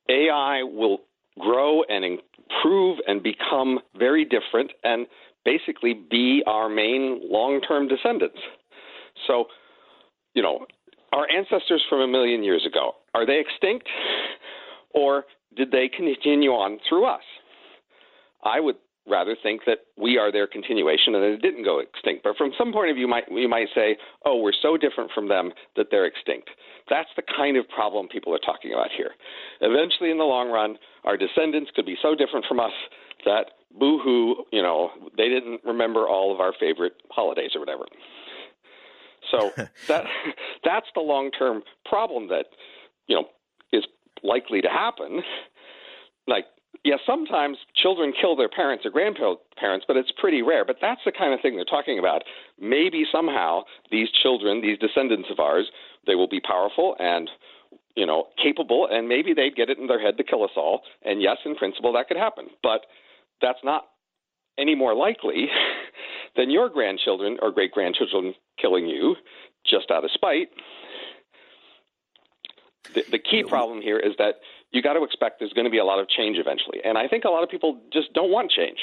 AI 0.09 0.63
will 0.63 0.99
grow 1.39 1.83
and 1.83 2.03
improve 2.05 2.99
and 3.07 3.21
become 3.21 3.79
very 3.97 4.25
different 4.25 4.71
and 4.83 5.07
basically 5.45 5.93
be 5.93 6.43
our 6.45 6.69
main 6.69 7.21
long 7.23 7.61
term 7.61 7.87
descendants. 7.87 8.39
So, 9.25 9.45
you 10.33 10.41
know, 10.41 10.65
our 11.13 11.27
ancestors 11.29 11.83
from 11.89 12.01
a 12.01 12.07
million 12.07 12.43
years 12.43 12.65
ago, 12.65 12.93
are 13.13 13.25
they 13.25 13.39
extinct 13.39 13.87
or 14.93 15.25
did 15.55 15.71
they 15.71 15.89
continue 15.89 16.51
on 16.51 16.79
through 16.87 17.05
us? 17.05 17.23
I 18.43 18.59
would 18.59 18.75
rather 19.09 19.35
think 19.41 19.61
that 19.65 19.79
we 19.97 20.17
are 20.17 20.31
their 20.31 20.47
continuation 20.47 21.15
and 21.15 21.23
that 21.23 21.31
it 21.31 21.41
didn't 21.41 21.63
go 21.63 21.79
extinct. 21.79 22.23
But 22.23 22.37
from 22.37 22.51
some 22.57 22.73
point 22.73 22.89
of 22.89 22.95
view, 22.95 23.07
might, 23.07 23.23
you 23.31 23.47
might 23.47 23.69
say, 23.73 23.97
oh, 24.25 24.37
we're 24.37 24.57
so 24.61 24.77
different 24.77 25.11
from 25.13 25.29
them 25.29 25.51
that 25.75 25.87
they're 25.91 26.05
extinct. 26.05 26.49
That's 26.89 27.09
the 27.15 27.23
kind 27.23 27.57
of 27.57 27.67
problem 27.69 28.07
people 28.07 28.33
are 28.33 28.39
talking 28.39 28.73
about 28.73 28.89
here. 28.95 29.11
Eventually, 29.61 30.11
in 30.11 30.17
the 30.17 30.23
long 30.23 30.49
run, 30.49 30.77
our 31.03 31.17
descendants 31.17 31.71
could 31.75 31.85
be 31.85 31.97
so 32.01 32.15
different 32.15 32.45
from 32.47 32.59
us 32.59 32.73
that 33.25 33.51
boo 33.77 33.99
hoo, 33.99 34.45
you 34.51 34.61
know, 34.61 34.91
they 35.17 35.29
didn't 35.29 35.61
remember 35.65 36.07
all 36.07 36.33
of 36.33 36.39
our 36.39 36.53
favorite 36.59 36.93
holidays 37.09 37.51
or 37.55 37.59
whatever. 37.59 37.85
So 39.31 39.51
that 39.87 40.05
that's 40.63 40.87
the 40.95 41.01
long 41.01 41.31
term 41.31 41.63
problem 41.85 42.29
that 42.29 42.45
you 43.07 43.15
know 43.15 43.27
is 43.71 43.85
likely 44.23 44.61
to 44.61 44.69
happen. 44.69 45.21
Like 46.27 46.45
yeah, 46.83 46.95
sometimes 47.05 47.57
children 47.75 48.13
kill 48.19 48.35
their 48.35 48.49
parents 48.49 48.85
or 48.85 48.91
grandparents, 48.91 49.85
but 49.87 49.97
it's 49.97 50.11
pretty 50.17 50.41
rare. 50.41 50.65
But 50.65 50.77
that's 50.81 51.01
the 51.05 51.11
kind 51.11 51.33
of 51.33 51.41
thing 51.41 51.55
they're 51.55 51.65
talking 51.65 51.99
about. 51.99 52.23
Maybe 52.59 53.05
somehow 53.11 53.63
these 53.91 54.09
children, 54.09 54.61
these 54.61 54.77
descendants 54.79 55.29
of 55.31 55.39
ours, 55.39 55.69
they 56.05 56.15
will 56.15 56.27
be 56.27 56.39
powerful 56.39 56.95
and 56.99 57.29
you 57.95 58.05
know 58.05 58.27
capable, 58.41 58.87
and 58.89 59.07
maybe 59.07 59.33
they'd 59.33 59.55
get 59.55 59.69
it 59.69 59.77
in 59.77 59.87
their 59.87 60.01
head 60.01 60.17
to 60.17 60.23
kill 60.23 60.43
us 60.43 60.51
all. 60.55 60.81
And 61.03 61.21
yes, 61.21 61.37
in 61.45 61.55
principle, 61.55 61.93
that 61.93 62.07
could 62.07 62.17
happen. 62.17 62.47
But 62.63 62.85
that's 63.41 63.59
not 63.63 63.85
any 64.57 64.75
more 64.75 64.95
likely 64.95 65.47
than 66.35 66.49
your 66.49 66.69
grandchildren 66.69 67.37
or 67.41 67.51
great 67.51 67.71
grandchildren 67.71 68.33
killing 68.59 68.87
you 68.87 69.15
just 69.65 69.91
out 69.91 70.03
of 70.03 70.11
spite. 70.11 70.49
The, 72.93 73.03
the 73.11 73.19
key 73.19 73.43
problem 73.43 73.81
here 73.81 73.99
is 73.99 74.13
that 74.17 74.35
you 74.77 74.83
got 74.83 74.93
to 74.93 75.03
expect 75.03 75.39
there's 75.39 75.53
going 75.53 75.65
to 75.65 75.71
be 75.71 75.79
a 75.79 75.83
lot 75.83 75.99
of 75.99 76.07
change 76.07 76.37
eventually. 76.37 76.77
And 76.85 76.97
I 76.97 77.07
think 77.07 77.25
a 77.25 77.29
lot 77.29 77.43
of 77.43 77.49
people 77.49 77.79
just 77.91 78.13
don't 78.13 78.31
want 78.31 78.51
change. 78.51 78.77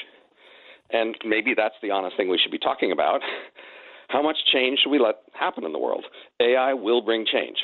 And 0.91 1.17
maybe 1.25 1.55
that's 1.57 1.77
the 1.83 1.93
honest 1.93 2.17
thing 2.17 2.29
we 2.29 2.39
should 2.39 2.53
be 2.53 2.59
talking 2.59 2.91
about. 2.91 3.21
How 4.09 4.21
much 4.21 4.37
change 4.53 4.81
should 4.83 4.91
we 4.91 4.99
let 4.99 5.17
happen 5.33 5.65
in 5.65 5.73
the 5.73 5.79
world? 5.79 6.05
AI 6.41 6.75
will 6.75 7.01
bring 7.01 7.25
change. 7.25 7.57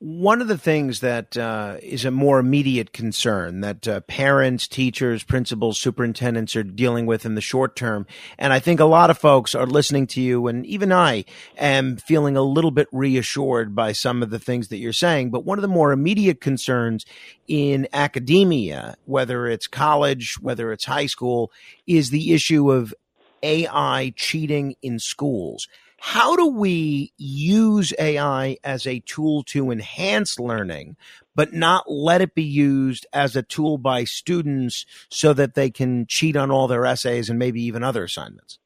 One 0.00 0.40
of 0.40 0.46
the 0.46 0.56
things 0.56 1.00
that 1.00 1.36
uh, 1.36 1.78
is 1.82 2.04
a 2.04 2.12
more 2.12 2.38
immediate 2.38 2.92
concern 2.92 3.62
that 3.62 3.88
uh, 3.88 3.98
parents, 4.02 4.68
teachers, 4.68 5.24
principals, 5.24 5.76
superintendents 5.80 6.54
are 6.54 6.62
dealing 6.62 7.04
with 7.04 7.26
in 7.26 7.34
the 7.34 7.40
short 7.40 7.74
term, 7.74 8.06
and 8.38 8.52
I 8.52 8.60
think 8.60 8.78
a 8.78 8.84
lot 8.84 9.10
of 9.10 9.18
folks 9.18 9.56
are 9.56 9.66
listening 9.66 10.06
to 10.08 10.20
you, 10.20 10.46
and 10.46 10.64
even 10.66 10.92
I 10.92 11.24
am 11.56 11.96
feeling 11.96 12.36
a 12.36 12.42
little 12.42 12.70
bit 12.70 12.86
reassured 12.92 13.74
by 13.74 13.90
some 13.90 14.22
of 14.22 14.30
the 14.30 14.38
things 14.38 14.68
that 14.68 14.76
you're 14.76 14.92
saying. 14.92 15.30
But 15.30 15.44
one 15.44 15.58
of 15.58 15.62
the 15.62 15.68
more 15.68 15.90
immediate 15.90 16.40
concerns 16.40 17.04
in 17.48 17.88
academia, 17.92 18.94
whether 19.04 19.48
it's 19.48 19.66
college, 19.66 20.36
whether 20.40 20.70
it's 20.70 20.84
high 20.84 21.06
school, 21.06 21.50
is 21.88 22.10
the 22.10 22.32
issue 22.32 22.70
of 22.70 22.94
AI 23.42 24.12
cheating 24.14 24.76
in 24.80 25.00
schools 25.00 25.66
how 25.98 26.36
do 26.36 26.46
we 26.46 27.12
use 27.16 27.92
AI 27.98 28.56
as 28.62 28.86
a 28.86 29.00
tool 29.00 29.42
to 29.44 29.70
enhance 29.70 30.38
learning, 30.38 30.96
but 31.34 31.52
not 31.52 31.90
let 31.90 32.20
it 32.20 32.34
be 32.34 32.44
used 32.44 33.04
as 33.12 33.34
a 33.34 33.42
tool 33.42 33.78
by 33.78 34.04
students 34.04 34.86
so 35.10 35.32
that 35.32 35.54
they 35.54 35.70
can 35.70 36.06
cheat 36.06 36.36
on 36.36 36.50
all 36.50 36.68
their 36.68 36.86
essays 36.86 37.28
and 37.28 37.38
maybe 37.38 37.60
even 37.62 37.82
other 37.82 38.04
assignments? 38.04 38.58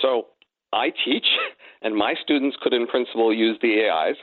So 0.00 0.28
I 0.72 0.90
teach, 1.04 1.26
and 1.82 1.96
my 1.96 2.14
students 2.22 2.56
could, 2.62 2.72
in 2.72 2.86
principle, 2.86 3.34
use 3.34 3.58
the 3.60 3.88
AIs. 3.88 4.16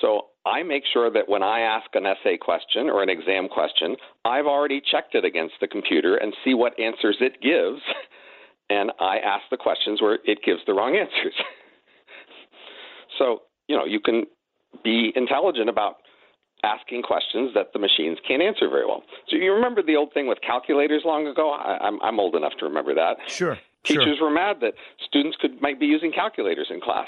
So 0.00 0.26
I 0.44 0.64
make 0.64 0.82
sure 0.92 1.10
that 1.10 1.28
when 1.28 1.42
I 1.42 1.60
ask 1.60 1.86
an 1.94 2.04
essay 2.04 2.36
question 2.36 2.90
or 2.90 3.02
an 3.02 3.08
exam 3.08 3.48
question, 3.48 3.96
I've 4.24 4.46
already 4.46 4.80
checked 4.80 5.14
it 5.14 5.24
against 5.24 5.54
the 5.60 5.68
computer 5.68 6.16
and 6.16 6.34
see 6.44 6.54
what 6.54 6.78
answers 6.80 7.16
it 7.20 7.40
gives 7.40 7.80
and 8.70 8.92
I 9.00 9.18
ask 9.18 9.44
the 9.50 9.56
questions 9.56 10.00
where 10.02 10.18
it 10.24 10.38
gives 10.44 10.60
the 10.66 10.74
wrong 10.74 10.96
answers. 11.00 11.34
so, 13.18 13.42
you 13.66 13.76
know, 13.76 13.84
you 13.84 14.00
can 14.00 14.24
be 14.84 15.12
intelligent 15.14 15.68
about 15.68 15.96
asking 16.64 17.02
questions 17.02 17.52
that 17.54 17.72
the 17.72 17.78
machines 17.78 18.18
can't 18.26 18.42
answer 18.42 18.68
very 18.68 18.84
well. 18.84 19.02
So 19.28 19.36
you 19.36 19.52
remember 19.52 19.82
the 19.82 19.96
old 19.96 20.12
thing 20.12 20.26
with 20.26 20.38
calculators 20.40 21.02
long 21.04 21.26
ago? 21.26 21.50
I, 21.50 21.86
am 21.86 21.94
I'm, 21.94 22.02
I'm 22.02 22.20
old 22.20 22.34
enough 22.34 22.52
to 22.58 22.64
remember 22.64 22.94
that. 22.94 23.16
Sure. 23.28 23.58
Teachers 23.84 24.18
sure. 24.18 24.28
were 24.28 24.34
mad 24.34 24.56
that 24.60 24.74
students 25.06 25.36
could 25.40 25.62
might 25.62 25.78
be 25.78 25.86
using 25.86 26.12
calculators 26.12 26.66
in 26.70 26.80
class. 26.80 27.06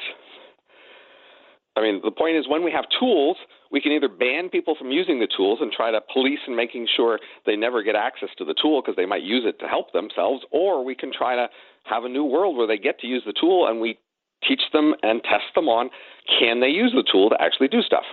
I 1.77 1.83
mean, 1.83 2.00
the 2.05 2.11
point 2.11 2.37
is 2.37 2.49
when 2.49 2.65
we 2.65 2.73
have 2.73 2.85
tools, 2.99 3.37
we 3.71 3.81
can 3.81 3.93
either 3.93 4.09
ban 4.09 4.49
people 4.49 4.75
from 4.77 4.91
using 4.91 5.21
the 5.21 5.29
tools 5.29 5.59
and 5.61 5.71
try 5.71 5.91
to 5.91 6.00
police 6.12 6.41
and 6.47 6.57
making 6.57 6.89
sure 6.97 7.21
they 7.47 7.55
never 7.55 7.83
get 7.83 7.95
access 7.95 8.31
to 8.39 8.45
the 8.45 8.55
tool 8.61 8.83
because 8.83 8.97
they 8.97 9.07
might 9.07 9.23
use 9.23 9.45
it 9.47 9.61
to 9.61 9.69
help 9.69 9.93
themselves, 9.93 10.43
or 10.50 10.85
we 10.85 10.95
can 10.95 11.12
try 11.12 11.37
to 11.37 11.49
have 11.85 12.05
a 12.05 12.09
new 12.09 12.25
world 12.25 12.57
where 12.57 12.67
they 12.67 12.79
get 12.79 12.99
to 13.00 13.07
use 13.07 13.23
the 13.25 13.35
tool 13.39 13.69
and 13.69 13.81
we 13.81 13.99
teach 14.47 14.62
them 14.73 14.95
and 15.03 15.23
test 15.23 15.55
them 15.55 15.69
on 15.69 15.91
can 16.39 16.61
they 16.61 16.69
use 16.69 16.93
the 16.95 17.05
tool 17.11 17.31
to 17.31 17.37
actually 17.41 17.69
do 17.69 17.83
stuff. 17.83 18.05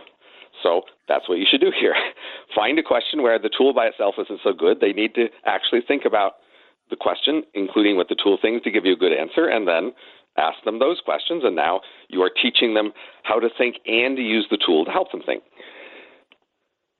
So 0.63 0.81
that's 1.07 1.29
what 1.29 1.37
you 1.37 1.45
should 1.49 1.61
do 1.61 1.71
here. 1.77 1.95
Find 2.55 2.77
a 2.79 2.83
question 2.83 3.21
where 3.21 3.39
the 3.39 3.49
tool 3.55 3.73
by 3.73 3.87
itself 3.87 4.15
isn't 4.19 4.41
so 4.43 4.53
good. 4.53 4.79
They 4.79 4.93
need 4.93 5.15
to 5.15 5.27
actually 5.45 5.81
think 5.87 6.05
about 6.05 6.33
the 6.89 6.95
question, 6.95 7.43
including 7.53 7.97
what 7.97 8.07
the 8.07 8.15
tool 8.21 8.37
thinks 8.41 8.63
to 8.63 8.71
give 8.71 8.85
you 8.85 8.93
a 8.93 8.97
good 8.97 9.11
answer, 9.11 9.47
and 9.47 9.67
then 9.67 9.91
ask 10.37 10.63
them 10.65 10.79
those 10.79 11.01
questions, 11.03 11.43
and 11.45 11.55
now 11.55 11.81
you 12.09 12.21
are 12.21 12.29
teaching 12.29 12.73
them 12.73 12.91
how 13.23 13.39
to 13.39 13.49
think 13.57 13.77
and 13.85 14.15
to 14.17 14.23
use 14.23 14.47
the 14.49 14.57
tool 14.63 14.85
to 14.85 14.91
help 14.91 15.11
them 15.11 15.21
think. 15.25 15.43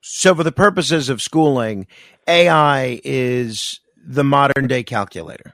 So, 0.02 0.36
for 0.36 0.44
the 0.44 0.52
purposes 0.52 1.10
of 1.10 1.22
schooling, 1.22 1.88
AI 2.28 3.02
is 3.04 3.80
the 4.06 4.24
modern 4.24 4.68
day 4.68 4.84
calculator. 4.84 5.54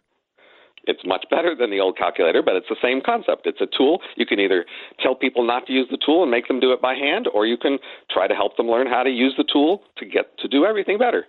It's 0.85 1.05
much 1.05 1.25
better 1.29 1.55
than 1.57 1.71
the 1.71 1.79
old 1.79 1.97
calculator, 1.97 2.41
but 2.43 2.55
it's 2.55 2.67
the 2.67 2.75
same 2.81 3.01
concept. 3.01 3.47
It's 3.47 3.61
a 3.61 3.67
tool. 3.77 4.01
You 4.17 4.25
can 4.25 4.39
either 4.39 4.65
tell 5.01 5.15
people 5.15 5.47
not 5.47 5.65
to 5.67 5.73
use 5.73 5.87
the 5.89 5.97
tool 6.05 6.23
and 6.23 6.31
make 6.31 6.47
them 6.47 6.59
do 6.59 6.73
it 6.73 6.81
by 6.81 6.93
hand, 6.93 7.27
or 7.33 7.45
you 7.45 7.57
can 7.57 7.79
try 8.11 8.27
to 8.27 8.35
help 8.35 8.57
them 8.57 8.67
learn 8.67 8.87
how 8.87 9.03
to 9.03 9.09
use 9.09 9.33
the 9.37 9.45
tool 9.51 9.83
to 9.97 10.05
get 10.05 10.37
to 10.39 10.47
do 10.47 10.65
everything 10.65 10.97
better. 10.97 11.25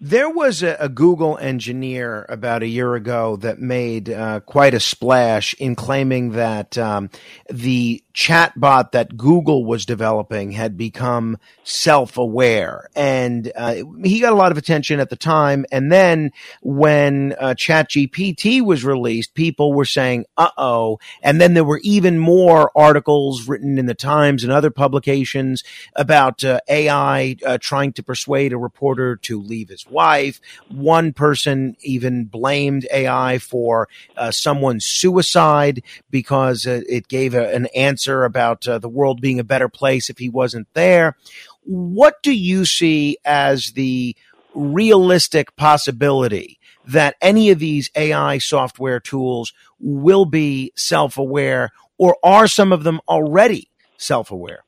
There 0.00 0.30
was 0.30 0.62
a, 0.62 0.76
a, 0.78 0.88
Google 0.88 1.36
engineer 1.38 2.24
about 2.28 2.62
a 2.62 2.68
year 2.68 2.94
ago 2.94 3.34
that 3.36 3.58
made 3.58 4.08
uh, 4.08 4.38
quite 4.38 4.72
a 4.72 4.78
splash 4.78 5.54
in 5.54 5.74
claiming 5.74 6.32
that 6.32 6.78
um, 6.78 7.10
the 7.50 8.04
chatbot 8.14 8.92
that 8.92 9.16
Google 9.16 9.64
was 9.64 9.84
developing 9.84 10.52
had 10.52 10.76
become 10.76 11.36
self-aware, 11.64 12.88
and 12.94 13.50
uh, 13.56 13.74
he 14.04 14.20
got 14.20 14.32
a 14.32 14.36
lot 14.36 14.52
of 14.52 14.58
attention 14.58 15.00
at 15.00 15.10
the 15.10 15.16
time. 15.16 15.66
And 15.72 15.90
then 15.90 16.30
when 16.62 17.34
uh, 17.38 17.54
ChatGPT 17.56 18.60
was 18.60 18.84
released, 18.84 19.34
people 19.34 19.72
were 19.72 19.84
saying, 19.84 20.26
"Uh 20.36 20.50
oh!" 20.56 21.00
And 21.22 21.40
then 21.40 21.54
there 21.54 21.64
were 21.64 21.80
even 21.82 22.20
more 22.20 22.70
articles 22.76 23.48
written 23.48 23.78
in 23.78 23.86
the 23.86 23.94
Times 23.94 24.44
and 24.44 24.52
other 24.52 24.70
publications 24.70 25.64
about 25.96 26.44
uh, 26.44 26.60
AI 26.68 27.36
uh, 27.44 27.58
trying 27.60 27.92
to 27.94 28.02
persuade 28.04 28.52
a 28.52 28.58
reporter 28.58 29.16
to 29.16 29.40
leave 29.40 29.70
his 29.70 29.87
wife. 29.90 30.40
One 30.68 31.12
person 31.12 31.76
even 31.80 32.24
blamed 32.24 32.86
AI 32.92 33.38
for 33.38 33.88
uh, 34.16 34.30
someone's 34.30 34.86
suicide 34.86 35.82
because 36.10 36.66
uh, 36.66 36.80
it 36.88 37.08
gave 37.08 37.34
a, 37.34 37.54
an 37.54 37.66
answer 37.74 38.24
about 38.24 38.66
uh, 38.66 38.78
the 38.78 38.88
world 38.88 39.20
being 39.20 39.40
a 39.40 39.44
better 39.44 39.68
place 39.68 40.10
if 40.10 40.18
he 40.18 40.28
wasn't 40.28 40.68
there. 40.74 41.16
What 41.64 42.22
do 42.22 42.32
you 42.32 42.64
see 42.64 43.18
as 43.24 43.72
the 43.72 44.16
realistic 44.54 45.54
possibility 45.56 46.58
that 46.86 47.16
any 47.20 47.50
of 47.50 47.58
these 47.58 47.90
AI 47.94 48.38
software 48.38 49.00
tools 49.00 49.52
will 49.78 50.24
be 50.24 50.72
self 50.76 51.18
aware, 51.18 51.70
or 51.98 52.16
are 52.22 52.48
some 52.48 52.72
of 52.72 52.82
them 52.82 53.00
already 53.08 53.70
self 53.98 54.30
aware? 54.30 54.64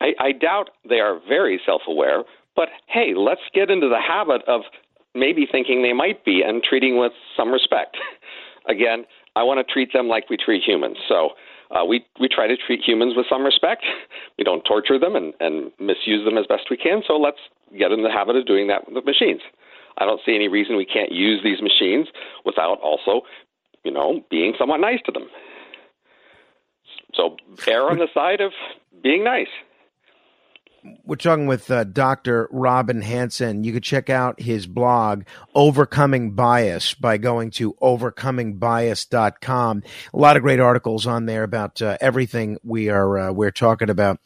I, 0.00 0.12
I 0.18 0.32
doubt 0.32 0.70
they 0.88 1.00
are 1.00 1.20
very 1.28 1.60
self 1.66 1.82
aware, 1.88 2.22
but 2.58 2.70
hey, 2.88 3.14
let's 3.16 3.46
get 3.54 3.70
into 3.70 3.88
the 3.88 4.00
habit 4.00 4.42
of 4.48 4.62
maybe 5.14 5.46
thinking 5.50 5.80
they 5.82 5.92
might 5.92 6.24
be 6.24 6.42
and 6.44 6.60
treating 6.60 6.98
with 6.98 7.12
some 7.36 7.52
respect. 7.52 7.96
Again, 8.68 9.04
I 9.36 9.44
want 9.44 9.64
to 9.64 9.72
treat 9.72 9.92
them 9.92 10.08
like 10.08 10.28
we 10.28 10.36
treat 10.36 10.64
humans. 10.66 10.96
So 11.08 11.30
uh, 11.70 11.84
we 11.84 12.04
we 12.18 12.26
try 12.26 12.48
to 12.48 12.56
treat 12.56 12.80
humans 12.84 13.14
with 13.16 13.26
some 13.30 13.44
respect. 13.44 13.84
We 14.38 14.44
don't 14.44 14.62
torture 14.62 15.00
them 15.00 15.16
and, 15.16 15.34
and 15.40 15.72
misuse 15.80 16.24
them 16.24 16.38
as 16.38 16.46
best 16.46 16.70
we 16.70 16.76
can. 16.76 17.02
So 17.04 17.14
let's 17.14 17.40
get 17.76 17.90
in 17.90 18.04
the 18.04 18.10
habit 18.10 18.36
of 18.36 18.46
doing 18.46 18.68
that 18.68 18.90
with 18.90 19.04
machines. 19.04 19.40
I 19.98 20.04
don't 20.04 20.20
see 20.24 20.36
any 20.36 20.46
reason 20.46 20.76
we 20.76 20.86
can't 20.86 21.10
use 21.10 21.40
these 21.42 21.60
machines 21.60 22.06
without 22.44 22.78
also, 22.80 23.22
you 23.82 23.90
know, 23.90 24.20
being 24.30 24.54
somewhat 24.56 24.78
nice 24.78 25.00
to 25.06 25.12
them. 25.12 25.26
So 27.14 27.36
err 27.66 27.90
on 27.90 27.98
the 27.98 28.06
side 28.14 28.40
of 28.40 28.52
being 29.02 29.24
nice. 29.24 29.50
We're 31.04 31.16
talking 31.16 31.46
with 31.46 31.70
uh, 31.70 31.84
Dr. 31.84 32.48
Robin 32.50 33.02
Hanson. 33.02 33.64
You 33.64 33.72
could 33.72 33.82
check 33.82 34.10
out 34.10 34.40
his 34.40 34.66
blog, 34.66 35.24
Overcoming 35.54 36.32
Bias, 36.32 36.94
by 36.94 37.18
going 37.18 37.50
to 37.52 37.74
overcomingbias.com. 37.74 39.82
A 40.12 40.16
lot 40.16 40.36
of 40.36 40.42
great 40.42 40.60
articles 40.60 41.06
on 41.06 41.26
there 41.26 41.42
about 41.42 41.82
uh, 41.82 41.98
everything 42.00 42.58
we 42.62 42.88
are 42.88 43.18
uh, 43.18 43.32
we're 43.32 43.50
talking 43.50 43.90
about. 43.90 44.20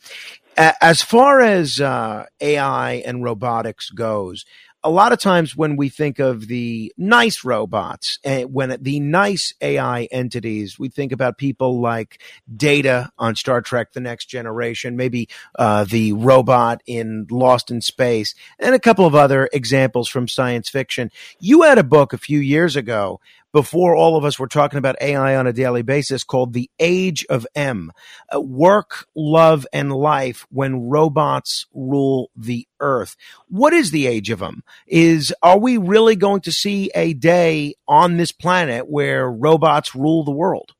As 0.56 1.00
far 1.00 1.40
as 1.40 1.80
uh, 1.80 2.26
AI 2.40 2.94
and 3.06 3.24
robotics 3.24 3.88
goes, 3.88 4.44
a 4.84 4.90
lot 4.90 5.12
of 5.12 5.18
times 5.18 5.56
when 5.56 5.76
we 5.76 5.88
think 5.88 6.18
of 6.18 6.48
the 6.48 6.92
nice 6.96 7.44
robots, 7.44 8.18
uh, 8.24 8.40
when 8.42 8.76
the 8.80 8.98
nice 9.00 9.54
AI 9.60 10.08
entities, 10.10 10.78
we 10.78 10.88
think 10.88 11.12
about 11.12 11.38
people 11.38 11.80
like 11.80 12.20
Data 12.54 13.10
on 13.18 13.36
Star 13.36 13.60
Trek: 13.60 13.92
The 13.92 14.00
Next 14.00 14.26
Generation, 14.26 14.96
maybe 14.96 15.28
uh, 15.58 15.84
the 15.84 16.12
robot 16.14 16.82
in 16.86 17.26
Lost 17.30 17.70
in 17.70 17.80
Space, 17.80 18.34
and 18.58 18.74
a 18.74 18.80
couple 18.80 19.06
of 19.06 19.14
other 19.14 19.48
examples 19.52 20.08
from 20.08 20.26
science 20.26 20.68
fiction. 20.68 21.10
You 21.38 21.62
had 21.62 21.78
a 21.78 21.84
book 21.84 22.12
a 22.12 22.18
few 22.18 22.40
years 22.40 22.74
ago 22.74 23.20
before 23.52 23.94
all 23.94 24.16
of 24.16 24.24
us 24.24 24.38
were 24.38 24.48
talking 24.48 24.78
about 24.78 25.00
AI 25.00 25.36
on 25.36 25.46
a 25.46 25.52
daily 25.52 25.82
basis 25.82 26.24
called 26.24 26.52
the 26.52 26.70
age 26.78 27.24
of 27.28 27.46
Em. 27.54 27.92
Uh, 28.34 28.40
work, 28.40 29.06
love, 29.14 29.66
and 29.72 29.92
life 29.92 30.46
when 30.50 30.88
robots 30.88 31.66
rule 31.74 32.30
the 32.36 32.66
earth. 32.80 33.16
What 33.48 33.72
is 33.72 33.90
the 33.90 34.06
age 34.06 34.30
of 34.30 34.42
Em? 34.42 34.62
Is, 34.86 35.32
are 35.42 35.58
we 35.58 35.76
really 35.76 36.16
going 36.16 36.40
to 36.42 36.52
see 36.52 36.90
a 36.94 37.14
day 37.14 37.74
on 37.86 38.16
this 38.16 38.32
planet 38.32 38.88
where 38.88 39.30
robots 39.30 39.94
rule 39.94 40.24
the 40.24 40.30
world? 40.30 40.72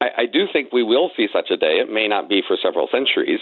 I, 0.00 0.22
I 0.22 0.26
do 0.26 0.46
think 0.52 0.72
we 0.72 0.82
will 0.82 1.10
see 1.16 1.28
such 1.32 1.50
a 1.50 1.56
day. 1.56 1.78
It 1.80 1.92
may 1.92 2.08
not 2.08 2.28
be 2.28 2.42
for 2.46 2.56
several 2.62 2.88
centuries. 2.90 3.40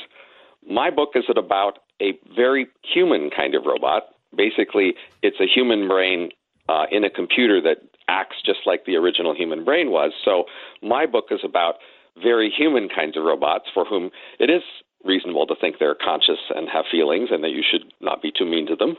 My 0.68 0.90
book 0.90 1.10
is 1.14 1.24
about 1.36 1.78
a 2.00 2.18
very 2.36 2.66
human 2.82 3.30
kind 3.30 3.54
of 3.54 3.64
robot. 3.64 4.04
Basically, 4.34 4.94
it's 5.22 5.38
a 5.40 5.46
human 5.46 5.88
brain 5.88 6.30
uh, 6.68 6.84
in 6.90 7.04
a 7.04 7.10
computer 7.10 7.60
that 7.60 7.78
acts 8.08 8.36
just 8.44 8.60
like 8.66 8.84
the 8.84 8.96
original 8.96 9.34
human 9.34 9.64
brain 9.64 9.90
was. 9.90 10.12
So, 10.24 10.44
my 10.82 11.06
book 11.06 11.26
is 11.30 11.40
about 11.44 11.76
very 12.22 12.50
human 12.50 12.88
kinds 12.88 13.16
of 13.16 13.24
robots 13.24 13.66
for 13.72 13.84
whom 13.84 14.10
it 14.38 14.50
is 14.50 14.62
reasonable 15.04 15.46
to 15.46 15.54
think 15.60 15.76
they're 15.78 15.94
conscious 15.96 16.38
and 16.54 16.68
have 16.68 16.84
feelings 16.90 17.30
and 17.32 17.42
that 17.42 17.50
you 17.50 17.62
should 17.68 17.92
not 18.00 18.22
be 18.22 18.30
too 18.36 18.44
mean 18.44 18.66
to 18.66 18.76
them. 18.76 18.96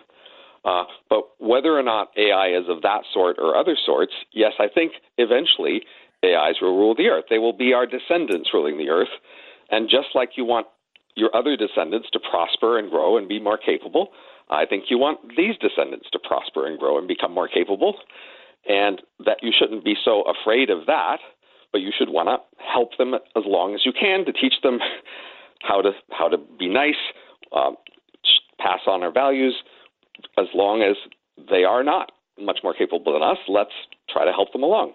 Uh, 0.65 0.85
but 1.09 1.23
whether 1.39 1.77
or 1.77 1.83
not 1.83 2.09
AI 2.17 2.47
is 2.47 2.69
of 2.69 2.81
that 2.81 3.01
sort 3.13 3.37
or 3.37 3.55
other 3.55 3.77
sorts, 3.85 4.13
yes, 4.31 4.53
I 4.59 4.67
think 4.73 4.93
eventually 5.17 5.83
AIs 6.23 6.55
will 6.61 6.77
rule 6.77 6.95
the 6.95 7.07
earth. 7.07 7.25
They 7.29 7.37
will 7.37 7.53
be 7.53 7.73
our 7.73 7.85
descendants 7.85 8.49
ruling 8.53 8.77
the 8.77 8.89
earth. 8.89 9.11
And 9.69 9.89
just 9.89 10.07
like 10.15 10.31
you 10.37 10.45
want 10.45 10.67
your 11.15 11.35
other 11.35 11.57
descendants 11.57 12.09
to 12.11 12.19
prosper 12.19 12.79
and 12.79 12.89
grow 12.89 13.17
and 13.17 13.27
be 13.27 13.39
more 13.39 13.57
capable, 13.57 14.09
I 14.49 14.65
think 14.65 14.85
you 14.89 14.97
want 14.97 15.19
these 15.35 15.55
descendants 15.59 16.09
to 16.11 16.19
prosper 16.19 16.65
and 16.65 16.79
grow 16.79 16.97
and 16.97 17.07
become 17.07 17.33
more 17.33 17.47
capable. 17.47 17.95
And 18.67 19.01
that 19.25 19.37
you 19.41 19.51
shouldn't 19.57 19.83
be 19.83 19.95
so 20.03 20.23
afraid 20.23 20.69
of 20.69 20.85
that, 20.85 21.17
but 21.71 21.81
you 21.81 21.91
should 21.97 22.09
want 22.09 22.29
to 22.29 22.37
help 22.63 22.97
them 22.97 23.13
as 23.13 23.43
long 23.45 23.73
as 23.75 23.81
you 23.85 23.91
can 23.91 24.25
to 24.25 24.31
teach 24.31 24.53
them 24.63 24.79
how 25.61 25.81
to 25.81 25.91
how 26.11 26.27
to 26.27 26.37
be 26.37 26.69
nice, 26.69 26.99
um, 27.55 27.75
pass 28.59 28.79
on 28.87 29.03
our 29.03 29.11
values, 29.11 29.55
as 30.37 30.47
long 30.53 30.81
as 30.81 30.95
they 31.49 31.63
are 31.63 31.83
not 31.83 32.11
much 32.39 32.59
more 32.63 32.73
capable 32.73 33.13
than 33.13 33.23
us. 33.23 33.37
Let's 33.47 33.71
try 34.09 34.25
to 34.25 34.31
help 34.31 34.51
them 34.53 34.63
along. 34.63 34.93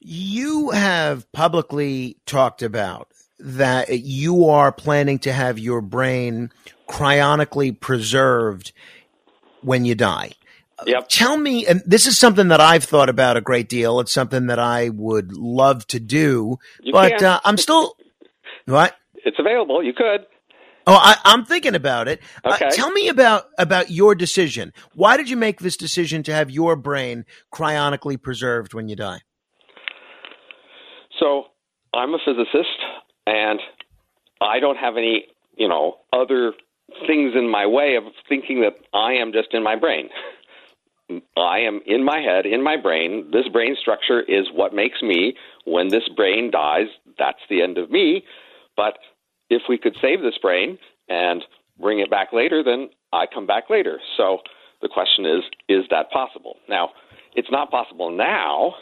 You 0.00 0.70
have 0.70 1.30
publicly 1.32 2.18
talked 2.24 2.62
about 2.62 3.08
that 3.40 4.00
you 4.00 4.46
are 4.46 4.72
planning 4.72 5.18
to 5.20 5.32
have 5.32 5.58
your 5.58 5.80
brain 5.80 6.50
cryonically 6.88 7.78
preserved 7.78 8.72
when 9.62 9.84
you 9.84 9.94
die. 9.94 10.32
Yep. 10.86 11.08
Tell 11.08 11.36
me, 11.36 11.66
and 11.66 11.82
this 11.84 12.06
is 12.06 12.18
something 12.18 12.48
that 12.48 12.60
I've 12.60 12.84
thought 12.84 13.08
about 13.08 13.36
a 13.36 13.40
great 13.40 13.68
deal. 13.68 14.00
It's 14.00 14.12
something 14.12 14.46
that 14.46 14.58
I 14.58 14.90
would 14.90 15.32
love 15.32 15.86
to 15.88 15.98
do, 16.00 16.58
You 16.80 16.92
but 16.92 17.22
uh, 17.22 17.40
I'm 17.44 17.56
still 17.56 17.96
what? 18.66 18.94
It's 19.24 19.38
available. 19.38 19.82
You 19.82 19.92
could. 19.92 20.26
Oh, 20.86 20.94
I, 20.94 21.16
I'm 21.24 21.44
thinking 21.44 21.74
about 21.74 22.08
it. 22.08 22.20
Uh, 22.44 22.54
Okay. 22.54 22.70
tell 22.70 22.90
me 22.90 23.08
about 23.08 23.46
about 23.58 23.90
your 23.90 24.14
decision. 24.14 24.72
Why 24.94 25.16
did 25.16 25.28
you 25.28 25.36
make 25.36 25.60
this 25.60 25.76
decision 25.76 26.22
to 26.22 26.32
have 26.32 26.50
your 26.50 26.76
brain 26.76 27.26
cryonically 27.52 28.20
preserved 28.20 28.72
when 28.72 28.88
you 28.88 28.96
die? 28.96 29.20
So 31.18 31.46
I'm 31.92 32.14
a 32.14 32.18
physicist, 32.24 32.78
and 33.26 33.60
I 34.40 34.60
don't 34.60 34.76
have 34.76 34.96
any, 34.96 35.26
you 35.56 35.68
know, 35.68 35.96
other 36.12 36.52
things 37.06 37.34
in 37.34 37.50
my 37.50 37.66
way 37.66 37.96
of 37.96 38.04
thinking 38.28 38.60
that 38.62 38.74
I 38.94 39.12
am 39.14 39.32
just 39.32 39.48
in 39.52 39.62
my 39.62 39.76
brain. 39.76 40.08
I 41.36 41.60
am 41.60 41.80
in 41.86 42.04
my 42.04 42.20
head, 42.20 42.46
in 42.46 42.62
my 42.62 42.76
brain. 42.76 43.30
This 43.32 43.48
brain 43.48 43.76
structure 43.80 44.20
is 44.20 44.48
what 44.52 44.74
makes 44.74 45.00
me. 45.02 45.34
When 45.64 45.88
this 45.88 46.08
brain 46.14 46.50
dies, 46.50 46.88
that's 47.18 47.40
the 47.48 47.62
end 47.62 47.78
of 47.78 47.90
me. 47.90 48.24
But 48.76 48.98
if 49.48 49.62
we 49.68 49.78
could 49.78 49.96
save 50.00 50.20
this 50.20 50.38
brain 50.40 50.78
and 51.08 51.42
bring 51.80 52.00
it 52.00 52.10
back 52.10 52.32
later, 52.32 52.62
then 52.62 52.90
I 53.12 53.24
come 53.32 53.46
back 53.46 53.70
later. 53.70 53.98
So 54.16 54.38
the 54.82 54.88
question 54.88 55.24
is, 55.24 55.42
is 55.68 55.84
that 55.90 56.10
possible? 56.10 56.56
Now, 56.68 56.90
it's 57.34 57.50
not 57.50 57.70
possible 57.70 58.10
now, 58.10 58.74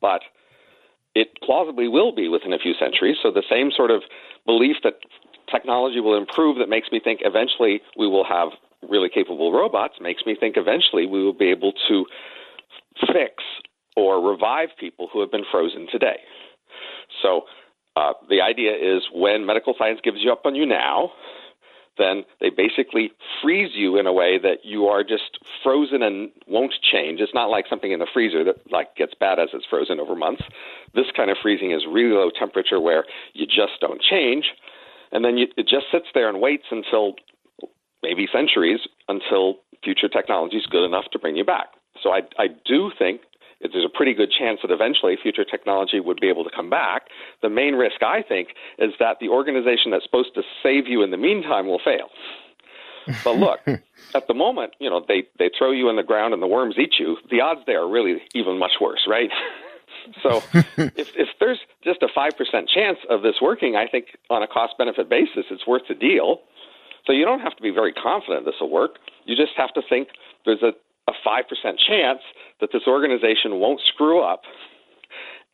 but 0.00 0.22
it 1.14 1.28
plausibly 1.42 1.88
will 1.88 2.14
be 2.14 2.28
within 2.28 2.52
a 2.52 2.58
few 2.58 2.74
centuries. 2.78 3.16
So 3.22 3.30
the 3.30 3.44
same 3.48 3.70
sort 3.76 3.90
of 3.90 4.02
belief 4.46 4.76
that 4.84 4.94
technology 5.50 6.00
will 6.00 6.16
improve 6.16 6.58
that 6.58 6.68
makes 6.68 6.90
me 6.90 7.00
think 7.02 7.20
eventually 7.22 7.80
we 7.96 8.06
will 8.08 8.24
have 8.24 8.48
really 8.88 9.08
capable 9.08 9.52
robots 9.52 9.94
makes 10.00 10.22
me 10.26 10.36
think 10.38 10.56
eventually 10.56 11.06
we 11.06 11.22
will 11.22 11.32
be 11.32 11.50
able 11.50 11.72
to 11.88 12.06
fix 13.00 13.42
or 13.96 14.20
revive 14.20 14.70
people 14.78 15.08
who 15.12 15.20
have 15.20 15.30
been 15.30 15.44
frozen 15.50 15.86
today. 15.90 16.18
So 17.22 17.42
uh, 17.96 18.12
the 18.28 18.40
idea 18.40 18.72
is 18.72 19.02
when 19.12 19.46
medical 19.46 19.74
science 19.78 20.00
gives 20.02 20.18
you 20.20 20.32
up 20.32 20.42
on 20.44 20.54
you 20.54 20.66
now, 20.66 21.12
then 21.96 22.24
they 22.40 22.50
basically 22.50 23.12
freeze 23.40 23.70
you 23.74 23.96
in 23.98 24.06
a 24.06 24.12
way 24.12 24.38
that 24.38 24.64
you 24.64 24.86
are 24.86 25.04
just 25.04 25.38
frozen 25.62 26.02
and 26.02 26.30
won't 26.48 26.74
change. 26.82 27.20
It's 27.20 27.34
not 27.34 27.50
like 27.50 27.66
something 27.70 27.92
in 27.92 28.00
the 28.00 28.08
freezer 28.12 28.42
that 28.44 28.56
like 28.70 28.96
gets 28.96 29.14
bad 29.14 29.38
as 29.38 29.50
it's 29.52 29.66
frozen 29.66 30.00
over 30.00 30.16
months. 30.16 30.42
This 30.94 31.06
kind 31.16 31.30
of 31.30 31.36
freezing 31.40 31.70
is 31.70 31.82
really 31.88 32.14
low 32.14 32.30
temperature 32.36 32.80
where 32.80 33.04
you 33.32 33.46
just 33.46 33.80
don't 33.80 34.02
change, 34.02 34.46
and 35.12 35.24
then 35.24 35.38
you, 35.38 35.46
it 35.56 35.68
just 35.68 35.86
sits 35.92 36.06
there 36.14 36.28
and 36.28 36.40
waits 36.40 36.64
until 36.70 37.14
maybe 38.04 38.28
centuries 38.30 38.80
until 39.08 39.56
future 39.82 40.08
technology 40.08 40.58
is 40.58 40.66
good 40.66 40.84
enough 40.84 41.04
to 41.12 41.18
bring 41.18 41.36
you 41.36 41.44
back. 41.44 41.68
So 42.02 42.10
I, 42.10 42.20
I 42.38 42.48
do 42.66 42.92
think 42.98 43.22
that 43.62 43.70
there's 43.72 43.84
a 43.84 43.96
pretty 43.96 44.12
good 44.12 44.30
chance 44.30 44.60
that 44.62 44.70
eventually 44.70 45.16
future 45.20 45.44
technology 45.44 45.98
would 46.00 46.20
be 46.20 46.28
able 46.28 46.44
to 46.44 46.50
come 46.54 46.68
back. 46.68 47.08
The 47.40 47.48
main 47.48 47.74
risk, 47.74 48.02
I 48.02 48.22
think, 48.22 48.48
is 48.78 48.92
that 49.00 49.18
the 49.20 49.28
organization 49.30 49.90
that's 49.90 50.04
supposed 50.04 50.34
to 50.34 50.42
save 50.62 50.86
you 50.86 51.02
in 51.02 51.10
the 51.10 51.16
meantime 51.16 51.66
will 51.66 51.80
fail. 51.82 52.10
But 53.24 53.36
look, 53.36 53.60
at 54.14 54.28
the 54.28 54.34
moment, 54.34 54.74
you 54.78 54.90
know, 54.90 55.04
they, 55.06 55.24
they 55.38 55.50
throw 55.56 55.72
you 55.72 55.88
in 55.88 55.96
the 55.96 56.02
ground 56.02 56.34
and 56.34 56.42
the 56.42 56.46
worms 56.46 56.76
eat 56.78 56.94
you. 56.98 57.16
The 57.30 57.40
odds 57.40 57.60
there 57.66 57.80
are 57.80 57.88
really 57.88 58.22
even 58.34 58.58
much 58.58 58.72
worse, 58.80 59.06
right? 59.08 59.30
so 60.22 60.42
if, 60.76 61.16
if 61.16 61.28
there's 61.40 61.60
just 61.82 62.02
a 62.02 62.08
5% 62.08 62.68
chance 62.68 62.98
of 63.08 63.22
this 63.22 63.36
working, 63.40 63.76
I 63.76 63.86
think 63.86 64.16
on 64.30 64.42
a 64.42 64.46
cost 64.46 64.74
benefit 64.78 65.08
basis, 65.08 65.46
it's 65.50 65.66
worth 65.66 65.82
the 65.88 65.94
deal. 65.94 66.40
So 67.06 67.12
you 67.12 67.24
don't 67.24 67.40
have 67.40 67.56
to 67.56 67.62
be 67.62 67.70
very 67.70 67.92
confident 67.92 68.44
this 68.44 68.54
will 68.60 68.70
work. 68.70 68.98
You 69.24 69.36
just 69.36 69.52
have 69.56 69.72
to 69.74 69.82
think 69.88 70.08
there's 70.44 70.62
a, 70.62 70.72
a 71.10 71.12
5% 71.26 71.42
chance 71.86 72.20
that 72.60 72.70
this 72.72 72.82
organization 72.86 73.60
won't 73.60 73.80
screw 73.86 74.22
up. 74.22 74.42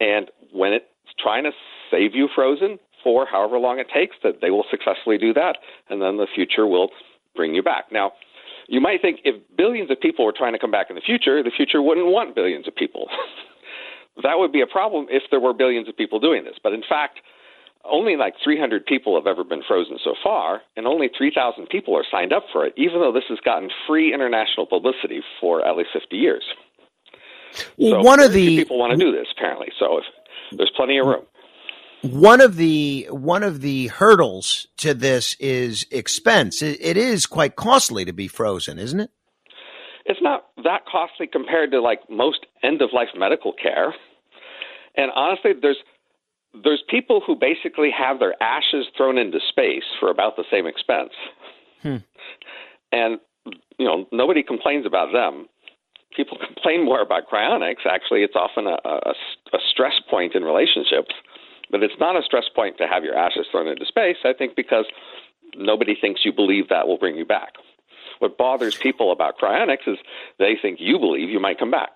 And 0.00 0.30
when 0.52 0.72
it's 0.72 0.86
trying 1.18 1.44
to 1.44 1.50
save 1.90 2.14
you 2.14 2.28
frozen 2.34 2.78
for 3.02 3.26
however 3.26 3.58
long 3.58 3.78
it 3.78 3.88
takes, 3.92 4.16
that 4.22 4.40
they 4.40 4.50
will 4.50 4.64
successfully 4.70 5.18
do 5.18 5.32
that. 5.34 5.58
And 5.88 6.00
then 6.00 6.16
the 6.16 6.26
future 6.32 6.66
will 6.66 6.90
bring 7.34 7.54
you 7.54 7.62
back. 7.62 7.86
Now, 7.90 8.12
you 8.68 8.80
might 8.80 9.02
think 9.02 9.20
if 9.24 9.34
billions 9.56 9.90
of 9.90 10.00
people 10.00 10.24
were 10.24 10.34
trying 10.36 10.52
to 10.52 10.58
come 10.58 10.70
back 10.70 10.86
in 10.90 10.96
the 10.96 11.02
future, 11.02 11.42
the 11.42 11.50
future 11.50 11.82
wouldn't 11.82 12.06
want 12.06 12.34
billions 12.34 12.68
of 12.68 12.74
people. 12.76 13.08
that 14.22 14.38
would 14.38 14.52
be 14.52 14.60
a 14.60 14.66
problem 14.66 15.06
if 15.10 15.24
there 15.30 15.40
were 15.40 15.52
billions 15.52 15.88
of 15.88 15.96
people 15.96 16.20
doing 16.20 16.44
this. 16.44 16.54
But 16.62 16.72
in 16.72 16.82
fact, 16.88 17.18
only 17.84 18.16
like 18.16 18.34
300 18.42 18.84
people 18.84 19.16
have 19.16 19.26
ever 19.26 19.44
been 19.44 19.62
frozen 19.66 19.98
so 20.02 20.14
far, 20.22 20.62
and 20.76 20.86
only 20.86 21.08
3,000 21.16 21.66
people 21.68 21.96
are 21.96 22.04
signed 22.10 22.32
up 22.32 22.44
for 22.52 22.66
it, 22.66 22.74
even 22.76 23.00
though 23.00 23.12
this 23.12 23.24
has 23.28 23.38
gotten 23.44 23.70
free 23.86 24.12
international 24.12 24.66
publicity 24.66 25.20
for 25.40 25.66
at 25.66 25.76
least 25.76 25.90
50 25.92 26.16
years. 26.16 26.44
Well, 27.76 28.02
so 28.02 28.06
one 28.06 28.20
of 28.20 28.32
the 28.32 28.56
people 28.58 28.78
want 28.78 28.92
to 28.92 28.96
do 28.96 29.12
this 29.12 29.26
apparently. 29.36 29.68
So 29.78 29.98
if, 29.98 30.04
there's 30.56 30.72
plenty 30.76 30.98
of 30.98 31.06
room. 31.06 31.24
one 32.02 32.40
of 32.40 32.56
the 32.56 33.08
one 33.10 33.42
of 33.42 33.60
the 33.60 33.88
hurdles 33.88 34.68
to 34.78 34.94
this 34.94 35.34
is 35.40 35.86
expense. 35.90 36.62
It, 36.62 36.78
it 36.80 36.96
is 36.96 37.26
quite 37.26 37.56
costly 37.56 38.04
to 38.04 38.12
be 38.12 38.28
frozen, 38.28 38.78
isn't 38.78 39.00
it? 39.00 39.10
It's 40.06 40.20
not 40.22 40.46
that 40.64 40.82
costly 40.90 41.26
compared 41.26 41.72
to 41.72 41.80
like 41.80 42.08
most 42.08 42.46
end 42.62 42.82
of 42.82 42.90
life 42.92 43.08
medical 43.16 43.52
care. 43.52 43.94
And 44.96 45.10
honestly, 45.14 45.52
there's 45.60 45.78
there's 46.64 46.82
people 46.88 47.22
who 47.24 47.36
basically 47.36 47.90
have 47.90 48.18
their 48.18 48.34
ashes 48.42 48.86
thrown 48.96 49.18
into 49.18 49.38
space 49.48 49.84
for 49.98 50.10
about 50.10 50.36
the 50.36 50.44
same 50.50 50.66
expense. 50.66 51.12
Hmm. 51.82 51.96
And 52.92 53.20
you 53.78 53.86
know, 53.86 54.06
nobody 54.12 54.42
complains 54.42 54.86
about 54.86 55.12
them. 55.12 55.48
People 56.14 56.38
complain 56.46 56.84
more 56.84 57.00
about 57.00 57.28
cryonics. 57.30 57.86
Actually, 57.88 58.22
it's 58.22 58.36
often 58.36 58.66
a, 58.66 58.78
a, 58.84 59.14
a 59.54 59.58
stress 59.70 59.94
point 60.08 60.34
in 60.34 60.44
relationships, 60.44 61.14
but 61.70 61.82
it's 61.82 61.94
not 61.98 62.16
a 62.16 62.22
stress 62.22 62.44
point 62.54 62.78
to 62.78 62.86
have 62.86 63.04
your 63.04 63.16
ashes 63.16 63.46
thrown 63.50 63.68
into 63.68 63.86
space. 63.86 64.16
I 64.24 64.32
think 64.32 64.56
because 64.56 64.86
nobody 65.56 65.94
thinks 65.98 66.24
you 66.24 66.32
believe 66.32 66.68
that 66.68 66.86
will 66.86 66.98
bring 66.98 67.16
you 67.16 67.24
back. 67.24 67.54
What 68.18 68.36
bothers 68.36 68.76
people 68.76 69.12
about 69.12 69.38
cryonics 69.38 69.88
is 69.88 69.96
they 70.38 70.56
think 70.60 70.78
you 70.78 70.98
believe 70.98 71.30
you 71.30 71.40
might 71.40 71.58
come 71.58 71.70
back. 71.70 71.90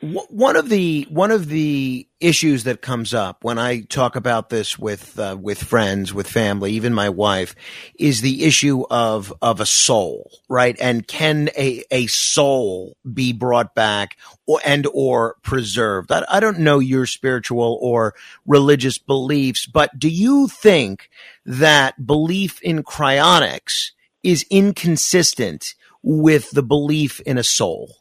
One 0.00 0.54
of 0.54 0.68
the 0.68 1.08
one 1.10 1.32
of 1.32 1.48
the 1.48 2.06
issues 2.20 2.64
that 2.64 2.82
comes 2.82 3.12
up 3.12 3.42
when 3.42 3.58
I 3.58 3.80
talk 3.80 4.14
about 4.14 4.48
this 4.48 4.78
with 4.78 5.18
uh, 5.18 5.36
with 5.40 5.60
friends, 5.60 6.14
with 6.14 6.28
family, 6.28 6.72
even 6.72 6.94
my 6.94 7.08
wife, 7.08 7.56
is 7.98 8.20
the 8.20 8.44
issue 8.44 8.84
of 8.90 9.32
of 9.42 9.60
a 9.60 9.66
soul, 9.66 10.30
right? 10.48 10.76
And 10.80 11.06
can 11.06 11.50
a 11.58 11.82
a 11.90 12.06
soul 12.06 12.96
be 13.12 13.32
brought 13.32 13.74
back 13.74 14.16
or 14.46 14.60
and 14.64 14.86
or 14.94 15.34
preserved? 15.42 16.12
I, 16.12 16.24
I 16.28 16.38
don't 16.38 16.60
know 16.60 16.78
your 16.78 17.04
spiritual 17.06 17.76
or 17.82 18.14
religious 18.46 18.98
beliefs, 18.98 19.66
but 19.66 19.98
do 19.98 20.08
you 20.08 20.46
think 20.46 21.10
that 21.44 22.06
belief 22.06 22.62
in 22.62 22.84
cryonics 22.84 23.90
is 24.22 24.46
inconsistent 24.48 25.74
with 26.04 26.52
the 26.52 26.62
belief 26.62 27.20
in 27.20 27.36
a 27.36 27.42
soul? 27.42 27.96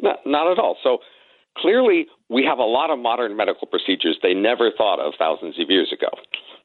Not, 0.00 0.18
not 0.26 0.50
at 0.52 0.58
all. 0.58 0.76
So 0.82 0.98
clearly 1.60 2.06
we 2.28 2.44
have 2.44 2.58
a 2.58 2.64
lot 2.64 2.90
of 2.90 2.98
modern 2.98 3.36
medical 3.36 3.66
procedures 3.66 4.18
they 4.22 4.34
never 4.34 4.70
thought 4.76 5.00
of 5.00 5.14
thousands 5.18 5.58
of 5.58 5.70
years 5.70 5.92
ago. 5.92 6.08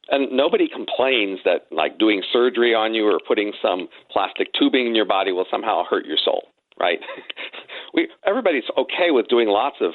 And 0.10 0.32
nobody 0.32 0.68
complains 0.68 1.40
that 1.46 1.68
like 1.72 1.98
doing 1.98 2.22
surgery 2.32 2.76
on 2.76 2.94
you 2.94 3.08
or 3.08 3.20
putting 3.26 3.54
some 3.62 3.88
plastic 4.12 4.50
tubing 4.58 4.88
in 4.88 4.96
your 4.96 5.06
body 5.06 5.32
will 5.32 5.46
somehow 5.50 5.84
hurt 5.90 6.06
your 6.06 6.18
soul, 6.24 6.44
right? 6.80 7.00
we 7.94 8.10
everybody's 8.26 8.68
okay 8.78 9.12
with 9.12 9.28
doing 9.28 9.48
lots 9.48 9.78
of 9.80 9.94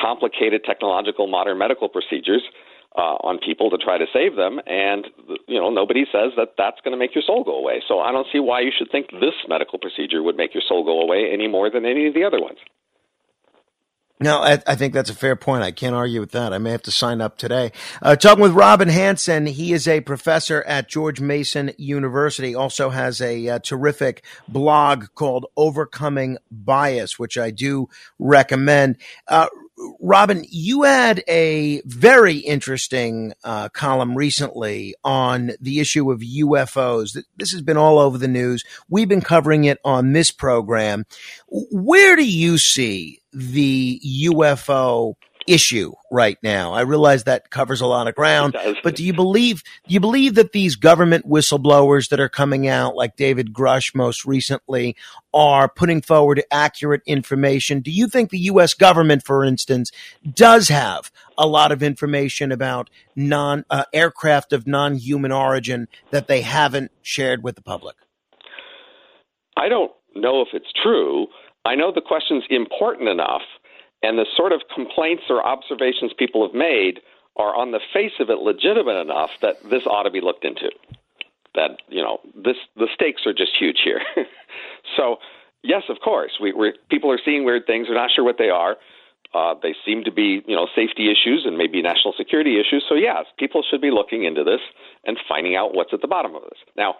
complicated 0.00 0.62
technological 0.64 1.26
modern 1.26 1.58
medical 1.58 1.88
procedures 1.88 2.42
uh, 2.96 3.16
on 3.24 3.38
people 3.38 3.70
to 3.70 3.78
try 3.78 3.98
to 3.98 4.06
save 4.12 4.36
them, 4.36 4.60
and 4.66 5.06
you 5.46 5.58
know 5.58 5.70
nobody 5.70 6.04
says 6.10 6.32
that 6.36 6.54
that's 6.58 6.80
going 6.82 6.92
to 6.92 6.98
make 6.98 7.14
your 7.14 7.22
soul 7.26 7.44
go 7.44 7.56
away. 7.56 7.82
So 7.86 8.00
I 8.00 8.12
don't 8.12 8.26
see 8.32 8.40
why 8.40 8.60
you 8.60 8.72
should 8.76 8.90
think 8.90 9.10
this 9.12 9.34
medical 9.48 9.78
procedure 9.78 10.22
would 10.22 10.36
make 10.36 10.52
your 10.52 10.62
soul 10.66 10.84
go 10.84 11.00
away 11.00 11.30
any 11.32 11.48
more 11.48 11.70
than 11.70 11.84
any 11.84 12.06
of 12.06 12.14
the 12.14 12.24
other 12.24 12.40
ones. 12.40 12.58
No, 14.20 14.38
I, 14.38 14.60
I, 14.66 14.74
think 14.74 14.94
that's 14.94 15.10
a 15.10 15.14
fair 15.14 15.36
point. 15.36 15.62
I 15.62 15.70
can't 15.70 15.94
argue 15.94 16.18
with 16.18 16.32
that. 16.32 16.52
I 16.52 16.58
may 16.58 16.72
have 16.72 16.82
to 16.82 16.90
sign 16.90 17.20
up 17.20 17.38
today. 17.38 17.70
Uh, 18.02 18.16
talking 18.16 18.42
with 18.42 18.52
Robin 18.52 18.88
Hanson. 18.88 19.46
He 19.46 19.72
is 19.72 19.86
a 19.86 20.00
professor 20.00 20.64
at 20.64 20.88
George 20.88 21.20
Mason 21.20 21.70
University. 21.78 22.52
Also 22.52 22.90
has 22.90 23.20
a 23.20 23.48
uh, 23.48 23.58
terrific 23.60 24.24
blog 24.48 25.06
called 25.14 25.46
Overcoming 25.56 26.38
Bias, 26.50 27.18
which 27.18 27.38
I 27.38 27.52
do 27.52 27.88
recommend. 28.18 28.96
Uh, 29.28 29.46
Robin, 30.00 30.44
you 30.48 30.82
had 30.84 31.22
a 31.28 31.82
very 31.84 32.36
interesting 32.36 33.32
uh, 33.44 33.68
column 33.68 34.16
recently 34.16 34.94
on 35.04 35.52
the 35.60 35.80
issue 35.80 36.10
of 36.10 36.20
UFOs. 36.20 37.16
This 37.36 37.52
has 37.52 37.62
been 37.62 37.76
all 37.76 37.98
over 37.98 38.18
the 38.18 38.28
news. 38.28 38.64
We've 38.88 39.08
been 39.08 39.20
covering 39.20 39.64
it 39.64 39.78
on 39.84 40.12
this 40.12 40.30
program. 40.30 41.04
Where 41.48 42.16
do 42.16 42.24
you 42.24 42.58
see 42.58 43.20
the 43.32 44.00
UFO 44.24 45.14
issue 45.48 45.92
right 46.10 46.38
now. 46.42 46.72
I 46.72 46.82
realize 46.82 47.24
that 47.24 47.50
covers 47.50 47.80
a 47.80 47.86
lot 47.86 48.06
of 48.06 48.14
ground, 48.14 48.56
but 48.82 48.94
do 48.94 49.04
you 49.04 49.12
believe 49.12 49.62
do 49.86 49.94
you 49.94 50.00
believe 50.00 50.34
that 50.34 50.52
these 50.52 50.76
government 50.76 51.26
whistleblowers 51.26 52.10
that 52.10 52.20
are 52.20 52.28
coming 52.28 52.68
out, 52.68 52.94
like 52.94 53.16
David 53.16 53.52
Grusch 53.52 53.94
most 53.94 54.24
recently, 54.24 54.96
are 55.32 55.68
putting 55.68 56.02
forward 56.02 56.42
accurate 56.50 57.02
information? 57.06 57.80
Do 57.80 57.90
you 57.90 58.08
think 58.08 58.30
the 58.30 58.38
U.S. 58.40 58.74
government, 58.74 59.24
for 59.24 59.44
instance, 59.44 59.90
does 60.34 60.68
have 60.68 61.10
a 61.36 61.46
lot 61.46 61.72
of 61.72 61.82
information 61.82 62.52
about 62.52 62.90
non 63.16 63.64
uh, 63.70 63.84
aircraft 63.92 64.52
of 64.52 64.66
non-human 64.66 65.32
origin 65.32 65.88
that 66.10 66.28
they 66.28 66.42
haven't 66.42 66.92
shared 67.02 67.42
with 67.42 67.56
the 67.56 67.62
public? 67.62 67.96
I 69.56 69.68
don't 69.68 69.90
know 70.14 70.42
if 70.42 70.48
it's 70.52 70.72
true. 70.82 71.26
I 71.64 71.74
know 71.74 71.92
the 71.92 72.00
question's 72.00 72.44
important 72.50 73.08
enough, 73.08 73.42
and 74.02 74.18
the 74.18 74.26
sort 74.36 74.52
of 74.52 74.62
complaints 74.74 75.24
or 75.28 75.44
observations 75.44 76.12
people 76.16 76.46
have 76.46 76.54
made 76.54 77.00
are 77.36 77.54
on 77.54 77.70
the 77.70 77.80
face 77.92 78.12
of 78.20 78.30
it 78.30 78.38
legitimate 78.38 79.00
enough 79.00 79.30
that 79.42 79.56
this 79.70 79.86
ought 79.86 80.02
to 80.02 80.10
be 80.10 80.20
looked 80.20 80.44
into. 80.44 80.70
That 81.54 81.78
you 81.88 82.02
know, 82.02 82.18
this 82.34 82.56
the 82.76 82.88
stakes 82.94 83.22
are 83.26 83.32
just 83.32 83.52
huge 83.58 83.80
here. 83.82 84.00
so, 84.96 85.16
yes, 85.62 85.82
of 85.88 85.96
course, 86.02 86.32
we, 86.40 86.52
we're, 86.52 86.74
people 86.90 87.10
are 87.10 87.18
seeing 87.24 87.44
weird 87.44 87.66
things. 87.66 87.86
They're 87.86 87.96
not 87.96 88.10
sure 88.14 88.24
what 88.24 88.38
they 88.38 88.50
are. 88.50 88.76
Uh, 89.34 89.54
they 89.62 89.74
seem 89.84 90.04
to 90.04 90.12
be, 90.12 90.42
you 90.46 90.56
know, 90.56 90.66
safety 90.74 91.10
issues 91.10 91.44
and 91.44 91.58
maybe 91.58 91.82
national 91.82 92.14
security 92.16 92.58
issues. 92.58 92.84
So, 92.88 92.94
yes, 92.94 93.26
people 93.38 93.62
should 93.68 93.80
be 93.80 93.90
looking 93.90 94.24
into 94.24 94.42
this 94.42 94.60
and 95.04 95.18
finding 95.28 95.54
out 95.54 95.74
what's 95.74 95.92
at 95.92 96.00
the 96.00 96.08
bottom 96.08 96.34
of 96.34 96.42
this. 96.42 96.58
Now, 96.76 96.94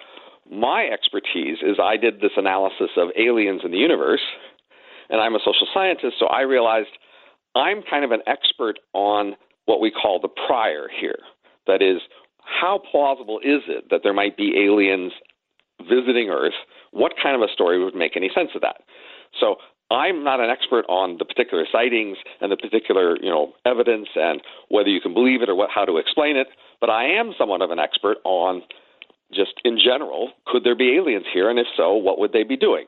my 0.51 0.89
expertise 0.93 1.59
is 1.63 1.79
I 1.83 1.97
did 1.97 2.21
this 2.21 2.33
analysis 2.37 2.91
of 2.97 3.09
aliens 3.17 3.63
in 3.65 3.71
the 3.71 3.79
universe, 3.79 4.21
and 5.11 5.21
I'm 5.21 5.35
a 5.35 5.41
social 5.41 5.67
scientist, 5.73 6.17
so 6.19 6.27
I 6.27 6.43
realized 6.43 6.89
I'm 7.55 7.83
kind 7.89 8.05
of 8.05 8.11
an 8.11 8.21
expert 8.27 8.79
on 8.93 9.35
what 9.65 9.81
we 9.81 9.91
call 9.91 10.21
the 10.21 10.29
prior 10.29 10.89
here. 10.89 11.19
That 11.67 11.83
is, 11.83 12.01
how 12.41 12.81
plausible 12.91 13.41
is 13.43 13.63
it 13.69 13.91
that 13.91 14.01
there 14.03 14.15
might 14.15 14.37
be 14.37 14.65
aliens 14.65 15.13
visiting 15.81 16.31
Earth? 16.31 16.55
What 16.93 17.13
kind 17.23 17.37
of 17.37 17.43
a 17.43 17.53
story 17.53 17.83
would 17.83 17.95
make 17.95 18.17
any 18.17 18.31
sense 18.35 18.51
of 18.55 18.63
that? 18.63 18.83
So 19.39 19.57
I'm 19.91 20.25
not 20.25 20.41
an 20.41 20.51
expert 20.51 20.85
on 20.89 21.17
the 21.19 21.25
particular 21.25 21.65
sightings 21.71 22.19
and 22.41 22.53
the 22.53 22.57
particular, 22.57 23.17
you 23.21 23.31
know, 23.31 23.53
evidence 23.65 24.09
and 24.15 24.41
whether 24.69 24.89
you 24.89 25.01
can 25.01 25.15
believe 25.15 25.43
it 25.43 25.49
or 25.49 25.55
what, 25.55 25.71
how 25.75 25.85
to 25.85 25.97
explain 25.97 26.37
it, 26.37 26.49
but 26.81 26.91
I 26.91 27.05
am 27.05 27.33
somewhat 27.39 27.63
of 27.63 27.71
an 27.71 27.79
expert 27.79 28.19
on 28.25 28.63
just 29.33 29.61
in 29.65 29.79
general, 29.79 30.31
could 30.47 30.65
there 30.65 30.77
be 30.77 30.97
aliens 30.97 31.27
here? 31.33 31.51
And 31.51 31.59
if 31.59 31.67
so, 31.77 31.95
what 31.95 32.19
would 32.19 32.33
they 32.33 32.45
be 32.45 32.57
doing? 32.57 32.87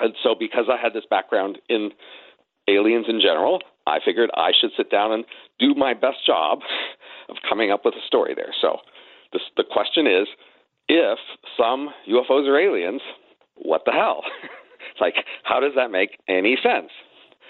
And 0.00 0.14
so, 0.22 0.34
because 0.38 0.66
I 0.70 0.80
had 0.82 0.94
this 0.94 1.04
background 1.08 1.58
in 1.68 1.90
aliens 2.68 3.06
in 3.08 3.20
general, 3.20 3.60
I 3.86 3.98
figured 4.04 4.30
I 4.34 4.52
should 4.58 4.70
sit 4.76 4.90
down 4.90 5.12
and 5.12 5.24
do 5.58 5.74
my 5.74 5.94
best 5.94 6.24
job 6.26 6.60
of 7.28 7.36
coming 7.48 7.70
up 7.70 7.84
with 7.84 7.94
a 7.94 8.06
story 8.06 8.34
there. 8.34 8.54
So, 8.60 8.78
this, 9.32 9.42
the 9.56 9.64
question 9.64 10.06
is 10.06 10.28
if 10.88 11.18
some 11.56 11.90
UFOs 12.08 12.46
are 12.48 12.58
aliens, 12.58 13.00
what 13.56 13.82
the 13.86 13.92
hell? 13.92 14.22
it's 14.90 15.00
like, 15.00 15.14
how 15.42 15.60
does 15.60 15.72
that 15.76 15.90
make 15.90 16.18
any 16.28 16.56
sense? 16.62 16.90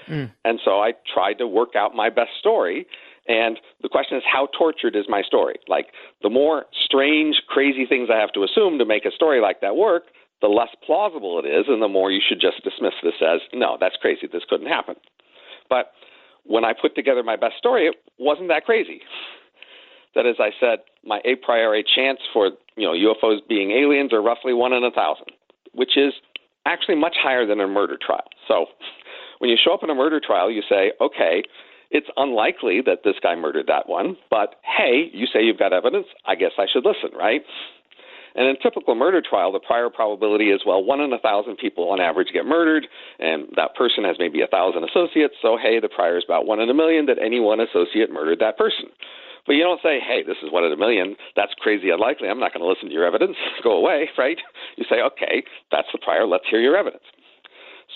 Mm. 0.09 0.33
And 0.44 0.61
so 0.64 0.81
I 0.81 0.92
tried 1.12 1.35
to 1.35 1.46
work 1.46 1.76
out 1.76 1.94
my 1.94 2.11
best 2.11 2.31
story. 2.38 2.87
And 3.28 3.59
the 3.83 3.88
question 3.88 4.16
is, 4.16 4.24
how 4.31 4.48
tortured 4.57 4.96
is 4.96 5.05
my 5.09 5.22
story? 5.22 5.57
Like, 5.68 5.88
the 6.22 6.31
more 6.31 6.64
strange, 6.85 7.37
crazy 7.48 7.87
things 7.87 8.09
I 8.12 8.18
have 8.18 8.33
to 8.33 8.42
assume 8.42 8.78
to 8.78 8.85
make 8.85 9.05
a 9.05 9.12
story 9.12 9.40
like 9.40 9.61
that 9.61 9.76
work, 9.76 10.05
the 10.42 10.48
less 10.48 10.68
plausible 10.85 11.38
it 11.38 11.46
is, 11.48 11.66
and 11.68 11.81
the 11.81 11.88
more 11.88 12.11
you 12.11 12.20
should 12.20 12.40
just 12.40 12.62
dismiss 12.64 12.92
this 13.02 13.14
as, 13.22 13.40
no, 13.55 13.78
that's 13.81 13.96
crazy. 13.96 14.28
This 14.31 14.42
couldn't 14.50 14.66
happen. 14.66 14.96
But 15.70 15.92
when 16.44 16.64
I 16.64 16.72
put 16.74 16.94
together 16.94 17.22
my 17.22 17.37
best 17.37 17.57
story, 17.57 17.87
it 17.87 17.94
wasn't 18.18 18.48
that 18.48 18.66
crazy. 18.66 19.00
That, 20.14 20.26
as 20.26 20.37
I 20.38 20.50
said, 20.61 20.81
my 21.07 21.20
a 21.24 21.37
priori 21.37 21.83
chance 21.83 22.18
for 22.35 22.50
you 22.76 22.87
know 22.87 22.92
UFOs 22.92 23.38
being 23.48 23.70
aliens 23.70 24.12
are 24.12 24.20
roughly 24.20 24.52
one 24.52 24.74
in 24.74 24.85
a 24.85 24.90
thousand, 24.90 25.28
which 25.72 25.96
is 25.96 26.12
actually 26.66 26.96
much 26.96 27.14
higher 27.16 27.46
than 27.46 27.61
a 27.61 27.66
murder 27.66 27.96
trial. 28.05 28.28
So, 28.46 28.66
when 29.38 29.48
you 29.48 29.57
show 29.57 29.72
up 29.72 29.83
in 29.83 29.88
a 29.88 29.94
murder 29.94 30.20
trial, 30.20 30.50
you 30.50 30.62
say, 30.68 30.92
okay, 31.00 31.44
it's 31.90 32.09
unlikely 32.16 32.83
that 32.85 33.05
this 33.05 33.14
guy 33.22 33.35
murdered 33.37 33.66
that 33.68 33.88
one, 33.88 34.16
but 34.31 34.57
hey, 34.64 35.11
you 35.12 35.26
say 35.26 35.42
you've 35.42 35.59
got 35.59 35.72
evidence. 35.72 36.07
I 36.26 36.35
guess 36.35 36.52
I 36.59 36.66
should 36.70 36.85
listen, 36.85 37.16
right? 37.16 37.42
And 38.35 38.49
in 38.49 38.57
a 38.57 38.62
typical 38.62 38.95
murder 38.95 39.23
trial, 39.23 39.53
the 39.53 39.61
prior 39.61 39.90
probability 39.90 40.51
is 40.51 40.62
well, 40.66 40.83
one 40.83 41.01
in 41.01 41.12
a 41.12 41.18
thousand 41.18 41.57
people 41.57 41.90
on 41.90 42.01
average 42.01 42.29
get 42.33 42.47
murdered, 42.47 42.87
and 43.18 43.49
that 43.57 43.75
person 43.75 44.05
has 44.05 44.16
maybe 44.18 44.40
a 44.40 44.47
thousand 44.47 44.85
associates. 44.85 45.35
So 45.42 45.59
hey, 45.61 45.81
the 45.81 45.88
prior 45.88 46.18
is 46.18 46.25
about 46.27 46.47
one 46.47 46.61
in 46.61 46.71
a 46.71 46.75
million 46.75 47.07
that 47.07 47.18
any 47.18 47.40
one 47.40 47.61
associate 47.61 48.11
murdered 48.11 48.40
that 48.40 48.57
person. 48.57 48.88
But 49.47 49.55
you 49.55 49.64
don't 49.64 49.83
say, 49.83 49.99
hey, 49.99 50.23
this 50.23 50.37
is 50.42 50.53
one 50.53 50.64
in 50.64 50.73
a 50.73 50.77
million. 50.77 51.16
That's 51.35 51.53
crazy 51.59 51.90
unlikely. 51.90 52.29
I'm 52.29 52.38
not 52.38 52.55
going 52.55 52.62
to 52.62 52.68
listen 52.68 52.88
to 52.88 52.95
your 52.95 53.07
evidence. 53.07 53.37
Go 53.64 53.73
away, 53.73 54.09
right? 54.16 54.38
You 54.77 54.85
say, 54.88 55.03
okay, 55.03 55.42
that's 55.71 55.88
the 55.92 55.99
prior. 55.99 56.27
Let's 56.27 56.45
hear 56.49 56.61
your 56.61 56.77
evidence. 56.77 57.03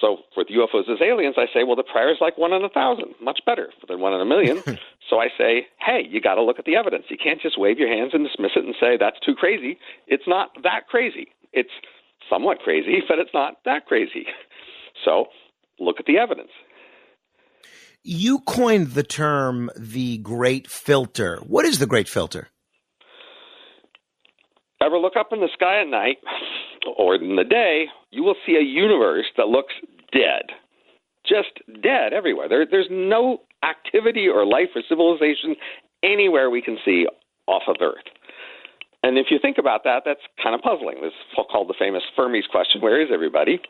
So 0.00 0.18
the 0.36 0.44
UFOs 0.44 0.90
as 0.92 1.00
aliens, 1.00 1.36
I 1.38 1.46
say, 1.52 1.64
well, 1.64 1.76
the 1.76 1.82
prior 1.82 2.10
is 2.10 2.18
like 2.20 2.36
one 2.36 2.52
in 2.52 2.62
a 2.62 2.68
thousand, 2.68 3.14
much 3.20 3.40
better 3.46 3.68
than 3.88 4.00
one 4.00 4.12
in 4.12 4.20
a 4.20 4.24
million. 4.24 4.62
so 5.10 5.18
I 5.18 5.28
say, 5.38 5.66
hey, 5.80 6.06
you 6.08 6.20
got 6.20 6.34
to 6.34 6.42
look 6.42 6.58
at 6.58 6.66
the 6.66 6.76
evidence. 6.76 7.04
You 7.08 7.16
can't 7.16 7.40
just 7.40 7.58
wave 7.58 7.78
your 7.78 7.88
hands 7.88 8.10
and 8.12 8.26
dismiss 8.26 8.52
it 8.56 8.64
and 8.64 8.74
say 8.78 8.96
that's 8.98 9.18
too 9.24 9.34
crazy. 9.34 9.78
It's 10.06 10.26
not 10.26 10.50
that 10.62 10.88
crazy. 10.88 11.28
It's 11.52 11.70
somewhat 12.28 12.58
crazy, 12.58 13.02
but 13.08 13.18
it's 13.18 13.32
not 13.32 13.58
that 13.64 13.86
crazy. 13.86 14.26
So 15.04 15.26
look 15.78 15.96
at 16.00 16.06
the 16.06 16.16
evidence. 16.16 16.48
You 18.02 18.38
coined 18.40 18.92
the 18.92 19.02
term 19.02 19.70
the 19.76 20.16
great 20.16 20.68
filter. 20.68 21.36
What 21.46 21.66
is 21.66 21.78
the 21.78 21.86
great 21.86 22.08
filter? 22.08 22.48
Ever 24.80 24.98
look 24.98 25.16
up 25.18 25.28
in 25.32 25.40
the 25.40 25.50
sky 25.52 25.82
at 25.82 25.88
night 25.88 26.16
or 26.96 27.16
in 27.16 27.36
the 27.36 27.44
day, 27.44 27.86
you 28.10 28.22
will 28.22 28.36
see 28.46 28.56
a 28.56 28.64
universe 28.64 29.26
that 29.36 29.48
looks 29.48 29.74
dead. 30.12 30.54
Just 31.26 31.60
dead 31.82 32.12
everywhere. 32.12 32.48
There, 32.48 32.66
there's 32.70 32.88
no 32.90 33.42
activity 33.64 34.28
or 34.28 34.46
life 34.46 34.68
or 34.74 34.82
civilization 34.88 35.56
anywhere 36.02 36.50
we 36.50 36.62
can 36.62 36.78
see 36.84 37.06
off 37.46 37.62
of 37.68 37.76
Earth. 37.80 38.04
And 39.02 39.18
if 39.18 39.26
you 39.30 39.38
think 39.40 39.58
about 39.58 39.84
that, 39.84 40.02
that's 40.04 40.20
kind 40.42 40.54
of 40.54 40.62
puzzling. 40.62 40.96
This 41.00 41.12
is 41.12 41.44
called 41.50 41.68
the 41.68 41.74
famous 41.78 42.02
Fermi's 42.16 42.46
question 42.46 42.80
where 42.80 43.00
is 43.00 43.08
everybody? 43.12 43.60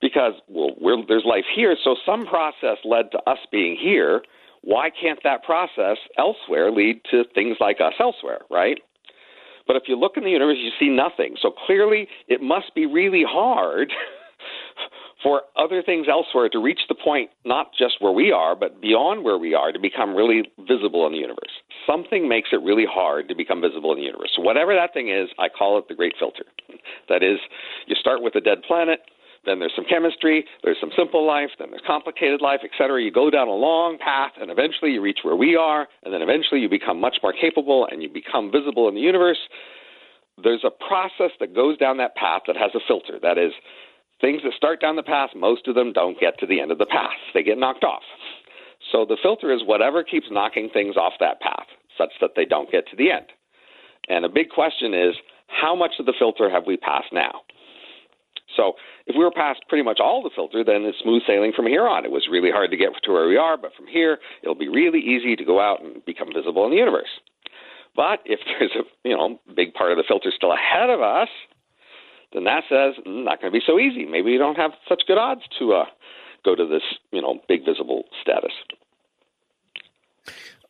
because 0.00 0.34
well, 0.48 1.04
there's 1.08 1.24
life 1.24 1.44
here, 1.54 1.76
so 1.82 1.96
some 2.04 2.26
process 2.26 2.78
led 2.84 3.10
to 3.12 3.18
us 3.30 3.38
being 3.50 3.76
here. 3.80 4.22
Why 4.62 4.90
can't 4.90 5.20
that 5.24 5.44
process 5.44 5.98
elsewhere 6.18 6.70
lead 6.70 7.00
to 7.10 7.24
things 7.34 7.56
like 7.60 7.80
us 7.80 7.94
elsewhere, 8.00 8.40
right? 8.50 8.78
But 9.66 9.76
if 9.76 9.84
you 9.86 9.98
look 9.98 10.16
in 10.16 10.24
the 10.24 10.30
universe, 10.30 10.58
you 10.60 10.70
see 10.78 10.88
nothing. 10.88 11.36
So 11.40 11.50
clearly, 11.66 12.08
it 12.28 12.40
must 12.40 12.74
be 12.74 12.86
really 12.86 13.24
hard 13.26 13.92
for 15.22 15.42
other 15.56 15.82
things 15.82 16.06
elsewhere 16.08 16.48
to 16.50 16.62
reach 16.62 16.80
the 16.88 16.94
point, 16.94 17.30
not 17.44 17.70
just 17.76 17.96
where 18.00 18.12
we 18.12 18.30
are, 18.30 18.54
but 18.54 18.80
beyond 18.80 19.24
where 19.24 19.38
we 19.38 19.54
are, 19.54 19.72
to 19.72 19.78
become 19.80 20.14
really 20.14 20.42
visible 20.68 21.06
in 21.06 21.12
the 21.12 21.18
universe. 21.18 21.50
Something 21.86 22.28
makes 22.28 22.50
it 22.52 22.62
really 22.62 22.86
hard 22.88 23.28
to 23.28 23.34
become 23.34 23.60
visible 23.60 23.92
in 23.92 23.98
the 23.98 24.04
universe. 24.04 24.30
So, 24.36 24.42
whatever 24.42 24.74
that 24.74 24.92
thing 24.94 25.08
is, 25.08 25.28
I 25.38 25.48
call 25.48 25.78
it 25.78 25.88
the 25.88 25.94
great 25.94 26.14
filter. 26.18 26.44
That 27.08 27.22
is, 27.22 27.38
you 27.86 27.94
start 27.94 28.22
with 28.22 28.34
a 28.34 28.40
dead 28.40 28.62
planet, 28.66 29.00
then 29.46 29.60
there's 29.60 29.72
some 29.74 29.84
chemistry, 29.88 30.44
there's 30.62 30.76
some 30.80 30.90
simple 30.96 31.26
life, 31.26 31.50
then 31.58 31.70
there's 31.70 31.82
complicated 31.86 32.40
life, 32.40 32.60
etc. 32.64 33.00
You 33.02 33.12
go 33.12 33.30
down 33.30 33.48
a 33.48 33.54
long 33.54 33.96
path, 33.98 34.32
and 34.40 34.50
eventually 34.50 34.90
you 34.92 35.00
reach 35.00 35.20
where 35.22 35.36
we 35.36 35.56
are, 35.56 35.86
and 36.02 36.12
then 36.12 36.22
eventually 36.22 36.60
you 36.60 36.68
become 36.68 37.00
much 37.00 37.18
more 37.22 37.32
capable 37.32 37.86
and 37.90 38.02
you 38.02 38.08
become 38.08 38.50
visible 38.50 38.88
in 38.88 38.94
the 38.94 39.00
universe. 39.00 39.38
There's 40.42 40.64
a 40.64 40.70
process 40.70 41.30
that 41.40 41.54
goes 41.54 41.78
down 41.78 41.96
that 41.98 42.14
path 42.16 42.42
that 42.46 42.56
has 42.56 42.72
a 42.74 42.80
filter. 42.86 43.18
That 43.22 43.38
is, 43.38 43.52
things 44.20 44.42
that 44.44 44.52
start 44.56 44.80
down 44.80 44.96
the 44.96 45.02
path, 45.02 45.30
most 45.34 45.68
of 45.68 45.74
them 45.74 45.92
don't 45.92 46.20
get 46.20 46.38
to 46.40 46.46
the 46.46 46.60
end 46.60 46.70
of 46.70 46.78
the 46.78 46.86
path. 46.86 47.16
They 47.32 47.42
get 47.42 47.58
knocked 47.58 47.84
off. 47.84 48.02
So 48.92 49.06
the 49.06 49.16
filter 49.22 49.52
is 49.52 49.62
whatever 49.64 50.02
keeps 50.02 50.26
knocking 50.30 50.68
things 50.72 50.96
off 50.96 51.14
that 51.20 51.40
path, 51.40 51.66
such 51.96 52.12
that 52.20 52.30
they 52.36 52.44
don't 52.44 52.70
get 52.70 52.86
to 52.88 52.96
the 52.96 53.10
end. 53.10 53.26
And 54.08 54.24
a 54.24 54.28
big 54.28 54.50
question 54.50 54.94
is, 54.94 55.14
how 55.48 55.74
much 55.74 55.92
of 55.98 56.06
the 56.06 56.14
filter 56.18 56.50
have 56.50 56.66
we 56.66 56.76
passed 56.76 57.12
now? 57.12 57.40
So 58.56 58.74
if 59.06 59.14
we 59.16 59.22
were 59.22 59.30
past 59.30 59.60
pretty 59.68 59.84
much 59.84 60.00
all 60.00 60.22
the 60.22 60.30
filter, 60.34 60.64
then 60.64 60.82
it's 60.82 60.98
smooth 61.02 61.22
sailing 61.26 61.52
from 61.54 61.66
here 61.66 61.86
on. 61.86 62.04
It 62.04 62.10
was 62.10 62.28
really 62.30 62.50
hard 62.50 62.70
to 62.70 62.76
get 62.76 62.88
to 63.04 63.12
where 63.12 63.28
we 63.28 63.36
are, 63.36 63.56
but 63.56 63.74
from 63.76 63.86
here, 63.86 64.18
it'll 64.42 64.54
be 64.54 64.68
really 64.68 65.00
easy 65.00 65.36
to 65.36 65.44
go 65.44 65.60
out 65.60 65.82
and 65.82 66.04
become 66.04 66.28
visible 66.34 66.64
in 66.64 66.70
the 66.70 66.78
universe. 66.78 67.20
But 67.94 68.20
if 68.24 68.40
there's 68.58 68.72
a 68.76 69.08
you 69.08 69.16
know 69.16 69.40
big 69.54 69.74
part 69.74 69.92
of 69.92 69.98
the 69.98 70.04
filter 70.06 70.30
still 70.34 70.52
ahead 70.52 70.90
of 70.90 71.00
us, 71.00 71.28
then 72.32 72.44
that 72.44 72.64
says 72.68 72.94
mm, 73.06 73.24
not 73.24 73.40
going 73.40 73.52
to 73.52 73.58
be 73.58 73.64
so 73.64 73.78
easy. 73.78 74.04
Maybe 74.04 74.32
we 74.32 74.38
don't 74.38 74.56
have 74.56 74.72
such 74.88 75.02
good 75.06 75.18
odds 75.18 75.42
to 75.58 75.72
uh, 75.72 75.84
go 76.44 76.54
to 76.54 76.66
this 76.66 76.82
you 77.12 77.22
know 77.22 77.40
big 77.48 77.64
visible 77.64 78.04
status. 78.22 78.52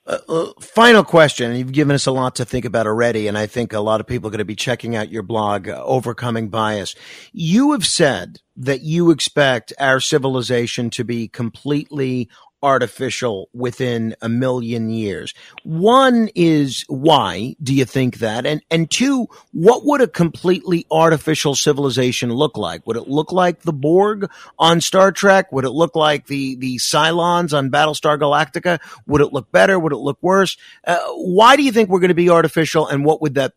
Uh, 0.07 0.19
uh, 0.29 0.53
final 0.61 1.03
question. 1.03 1.57
You've 1.57 1.73
given 1.73 1.95
us 1.95 2.07
a 2.07 2.12
lot 2.12 2.37
to 2.37 2.45
think 2.45 2.64
about 2.64 2.87
already, 2.87 3.27
and 3.27 3.37
I 3.37 3.47
think 3.47 3.73
a 3.73 3.81
lot 3.81 4.01
of 4.01 4.07
people 4.07 4.29
are 4.29 4.31
going 4.31 4.38
to 4.38 4.45
be 4.45 4.55
checking 4.55 4.95
out 4.95 5.11
your 5.11 5.25
blog, 5.25 5.69
uh, 5.69 5.83
Overcoming 5.85 6.49
Bias. 6.49 6.95
You 7.33 7.73
have 7.73 7.85
said 7.85 8.38
that 8.57 8.83
you 8.83 9.11
expect 9.11 9.73
our 9.81 9.99
civilization 9.99 10.90
to 10.90 11.03
be 11.03 11.27
completely 11.27 12.29
artificial 12.62 13.49
within 13.53 14.14
a 14.23 14.29
million 14.29 14.90
years. 14.90 15.35
One 15.62 16.29
is 16.35 16.85
why 16.88 17.55
do 17.62 17.75
you 17.75 17.85
think 17.85 18.19
that? 18.19 18.47
And 18.47 18.62
and 18.71 18.90
two, 18.90 19.29
what 19.53 19.85
would 19.85 20.01
a 20.01 20.09
completely 20.09 20.87
artificial 20.90 21.55
civilization 21.55 22.33
look 22.33 22.57
like? 22.57 22.87
Would 22.87 22.97
it 22.97 23.09
look 23.09 23.33
like 23.33 23.62
the 23.62 23.73
Borg 23.73 24.31
on 24.59 24.81
Star 24.81 25.12
Trek? 25.12 25.53
Would 25.53 25.64
it 25.64 25.71
look 25.71 25.95
like 25.95 26.27
the 26.27 26.57
the 26.57 26.77
Cylons 26.77 27.57
on 27.57 27.71
Battlestar 27.71 28.19
Galactica? 28.19 28.81
Would 29.07 29.21
it 29.21 29.33
look 29.33 29.53
better? 29.53 29.79
Would 29.79 29.92
it 29.92 29.99
look 29.99 30.19
worse? 30.23 30.57
Uh, 30.87 30.99
why 31.14 31.57
do 31.57 31.62
you 31.62 31.73
think 31.73 31.90
we're 31.90 32.01
going 32.01 32.09
to 32.09 32.14
be 32.14 32.31
artificial 32.31 32.87
and 32.87 33.05
what 33.05 33.21
would 33.23 33.35
that 33.35 33.53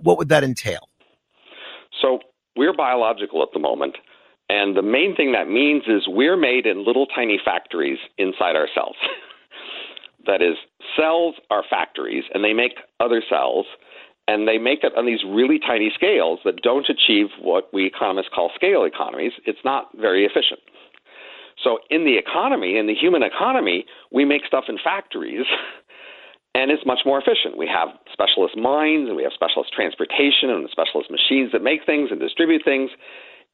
what 0.00 0.18
would 0.18 0.28
that 0.28 0.44
entail? 0.44 0.88
So, 2.00 2.20
we're 2.56 2.72
biological 2.72 3.42
at 3.42 3.48
the 3.52 3.58
moment. 3.58 3.96
And 4.48 4.76
the 4.76 4.82
main 4.82 5.14
thing 5.14 5.32
that 5.32 5.48
means 5.48 5.84
is 5.86 6.04
we're 6.06 6.36
made 6.36 6.66
in 6.66 6.84
little 6.86 7.06
tiny 7.06 7.38
factories 7.44 7.98
inside 8.16 8.56
our 8.56 8.68
cells. 8.74 8.96
that 10.26 10.40
is, 10.40 10.56
cells 10.96 11.34
are 11.50 11.62
factories 11.68 12.24
and 12.32 12.42
they 12.42 12.54
make 12.54 12.72
other 12.98 13.22
cells 13.28 13.66
and 14.26 14.46
they 14.46 14.58
make 14.58 14.84
it 14.84 14.92
on 14.96 15.06
these 15.06 15.20
really 15.26 15.58
tiny 15.58 15.90
scales 15.94 16.40
that 16.44 16.62
don't 16.62 16.88
achieve 16.88 17.28
what 17.40 17.72
we 17.72 17.86
economists 17.86 18.28
call 18.34 18.50
scale 18.54 18.84
economies. 18.84 19.32
It's 19.44 19.64
not 19.64 19.88
very 19.98 20.24
efficient. 20.24 20.60
So, 21.62 21.78
in 21.90 22.04
the 22.04 22.16
economy, 22.16 22.78
in 22.78 22.86
the 22.86 22.94
human 22.94 23.24
economy, 23.24 23.84
we 24.12 24.24
make 24.24 24.42
stuff 24.46 24.64
in 24.68 24.78
factories 24.82 25.44
and 26.54 26.70
it's 26.70 26.86
much 26.86 27.00
more 27.04 27.18
efficient. 27.18 27.56
We 27.56 27.66
have 27.66 27.88
specialist 28.12 28.56
mines 28.56 29.08
and 29.08 29.16
we 29.16 29.24
have 29.24 29.32
specialist 29.32 29.72
transportation 29.72 30.50
and 30.50 30.68
specialist 30.70 31.10
machines 31.10 31.50
that 31.52 31.62
make 31.62 31.84
things 31.84 32.10
and 32.10 32.20
distribute 32.20 32.62
things 32.64 32.90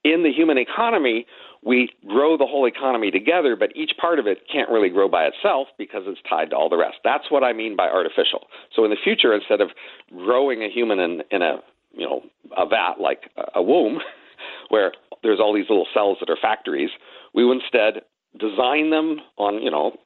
in 0.05 0.23
the 0.23 0.31
human 0.31 0.59
economy, 0.59 1.27
we 1.64 1.88
grow 2.07 2.37
the 2.37 2.47
whole 2.47 2.67
economy 2.67 3.11
together, 3.11 3.57
but 3.57 3.75
each 3.75 3.93
part 3.99 4.19
of 4.19 4.27
it 4.27 4.43
can't 4.53 4.69
really 4.69 4.90
grow 4.90 5.09
by 5.09 5.25
itself 5.25 5.69
because 5.79 6.03
it's 6.07 6.21
tied 6.29 6.51
to 6.51 6.57
all 6.57 6.69
the 6.69 6.77
rest. 6.77 6.97
That's 7.03 7.31
what 7.31 7.43
I 7.43 7.55
mean 7.55 7.75
by 7.75 7.88
artificial. 7.88 8.47
So 8.77 8.85
in 8.85 8.90
the 8.90 8.99
future, 9.03 9.35
instead 9.35 9.62
of 9.62 9.71
growing 10.11 10.62
a 10.62 10.69
human 10.69 11.01
in, 11.01 11.23
in 11.31 11.43
a 11.43 11.57
you 11.93 12.07
know 12.07 12.23
a 12.57 12.67
vat 12.67 13.01
like 13.01 13.31
a 13.55 13.62
womb, 13.62 14.01
where 14.69 14.93
there's 15.23 15.40
all 15.40 15.55
these 15.55 15.69
little 15.71 15.87
cells 15.95 16.19
that 16.21 16.29
are 16.29 16.37
factories, 16.40 16.90
we 17.33 17.45
would 17.45 17.62
instead 17.62 18.03
design 18.38 18.90
them 18.90 19.21
on 19.38 19.62
you 19.62 19.71
know 19.71 19.97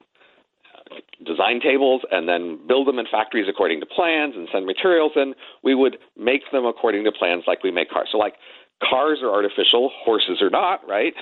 design 1.26 1.60
tables 1.60 2.02
and 2.10 2.28
then 2.28 2.58
build 2.66 2.86
them 2.86 2.98
in 2.98 3.06
factories 3.10 3.46
according 3.48 3.80
to 3.80 3.86
plans 3.86 4.34
and 4.36 4.48
send 4.52 4.64
materials 4.64 5.12
in. 5.16 5.34
We 5.62 5.74
would 5.74 5.98
make 6.16 6.42
them 6.52 6.64
according 6.64 7.04
to 7.04 7.12
plans 7.12 7.44
like 7.46 7.62
we 7.62 7.70
make 7.70 7.90
cars. 7.90 8.08
So 8.12 8.18
like 8.18 8.34
Cars 8.82 9.18
are 9.22 9.30
artificial, 9.30 9.90
horses 10.04 10.40
are 10.40 10.50
not, 10.50 10.86
right? 10.88 11.14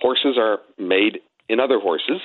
Horses 0.00 0.36
are 0.38 0.58
made 0.78 1.18
in 1.48 1.60
other 1.60 1.80
horses. 1.80 2.20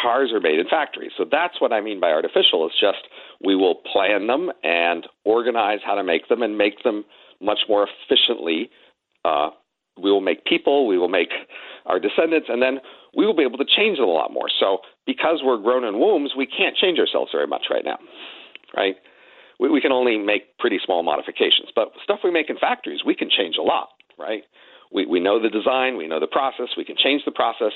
Cars 0.00 0.32
are 0.32 0.40
made 0.40 0.58
in 0.58 0.68
factories. 0.68 1.12
So 1.16 1.24
that's 1.30 1.60
what 1.60 1.72
I 1.72 1.80
mean 1.80 2.00
by 2.00 2.10
artificial. 2.10 2.66
It's 2.66 2.80
just 2.80 3.06
we 3.44 3.54
will 3.54 3.76
plan 3.92 4.26
them 4.26 4.50
and 4.64 5.06
organize 5.24 5.80
how 5.84 5.94
to 5.94 6.02
make 6.02 6.28
them 6.28 6.42
and 6.42 6.58
make 6.58 6.82
them 6.82 7.04
much 7.40 7.60
more 7.68 7.86
efficiently. 7.86 8.70
Uh, 9.24 9.50
we 10.02 10.10
will 10.10 10.20
make 10.20 10.44
people, 10.44 10.88
we 10.88 10.98
will 10.98 11.08
make 11.08 11.30
our 11.86 12.00
descendants, 12.00 12.48
and 12.48 12.60
then 12.60 12.80
we 13.16 13.24
will 13.24 13.36
be 13.36 13.44
able 13.44 13.58
to 13.58 13.64
change 13.64 13.98
them 13.98 14.08
a 14.08 14.12
lot 14.12 14.32
more. 14.32 14.48
So 14.58 14.78
because 15.06 15.40
we're 15.44 15.58
grown 15.58 15.84
in 15.84 16.00
wombs, 16.00 16.32
we 16.36 16.46
can't 16.46 16.76
change 16.76 16.98
ourselves 16.98 17.30
very 17.32 17.46
much 17.46 17.66
right 17.70 17.84
now, 17.84 17.98
right? 18.76 18.96
We, 19.64 19.70
we 19.70 19.80
can 19.80 19.92
only 19.92 20.18
make 20.18 20.58
pretty 20.58 20.78
small 20.84 21.02
modifications. 21.02 21.68
But 21.74 21.92
stuff 22.02 22.20
we 22.22 22.30
make 22.30 22.50
in 22.50 22.58
factories, 22.58 23.00
we 23.04 23.14
can 23.14 23.30
change 23.30 23.56
a 23.58 23.62
lot, 23.62 23.88
right? 24.18 24.42
We, 24.92 25.06
we 25.06 25.20
know 25.20 25.42
the 25.42 25.48
design, 25.48 25.96
we 25.96 26.06
know 26.06 26.20
the 26.20 26.26
process, 26.26 26.68
we 26.76 26.84
can 26.84 26.96
change 26.96 27.22
the 27.24 27.32
process. 27.32 27.72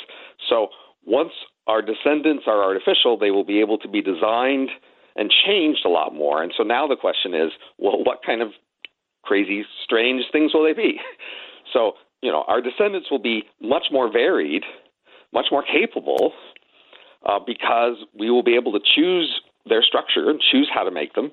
So 0.48 0.68
once 1.06 1.32
our 1.66 1.80
descendants 1.80 2.44
are 2.46 2.62
artificial, 2.62 3.18
they 3.18 3.30
will 3.30 3.44
be 3.44 3.60
able 3.60 3.78
to 3.78 3.88
be 3.88 4.02
designed 4.02 4.68
and 5.16 5.32
changed 5.46 5.80
a 5.84 5.88
lot 5.88 6.14
more. 6.14 6.42
And 6.42 6.52
so 6.56 6.62
now 6.62 6.86
the 6.86 6.96
question 6.96 7.34
is, 7.34 7.50
well, 7.78 8.04
what 8.04 8.18
kind 8.24 8.42
of 8.42 8.50
crazy, 9.22 9.64
strange 9.82 10.24
things 10.30 10.52
will 10.52 10.64
they 10.64 10.74
be? 10.74 11.00
So, 11.74 11.92
you 12.22 12.32
know, 12.32 12.46
our 12.48 12.62
descendants 12.62 13.10
will 13.10 13.18
be 13.18 13.42
much 13.60 13.88
more 13.92 14.10
varied, 14.10 14.62
much 15.34 15.48
more 15.52 15.62
capable, 15.62 16.32
uh, 17.26 17.38
because 17.46 17.96
we 18.18 18.30
will 18.30 18.42
be 18.42 18.54
able 18.54 18.72
to 18.72 18.80
choose 18.96 19.42
their 19.68 19.82
structure 19.82 20.30
and 20.30 20.40
choose 20.40 20.70
how 20.72 20.82
to 20.82 20.90
make 20.90 21.12
them 21.12 21.30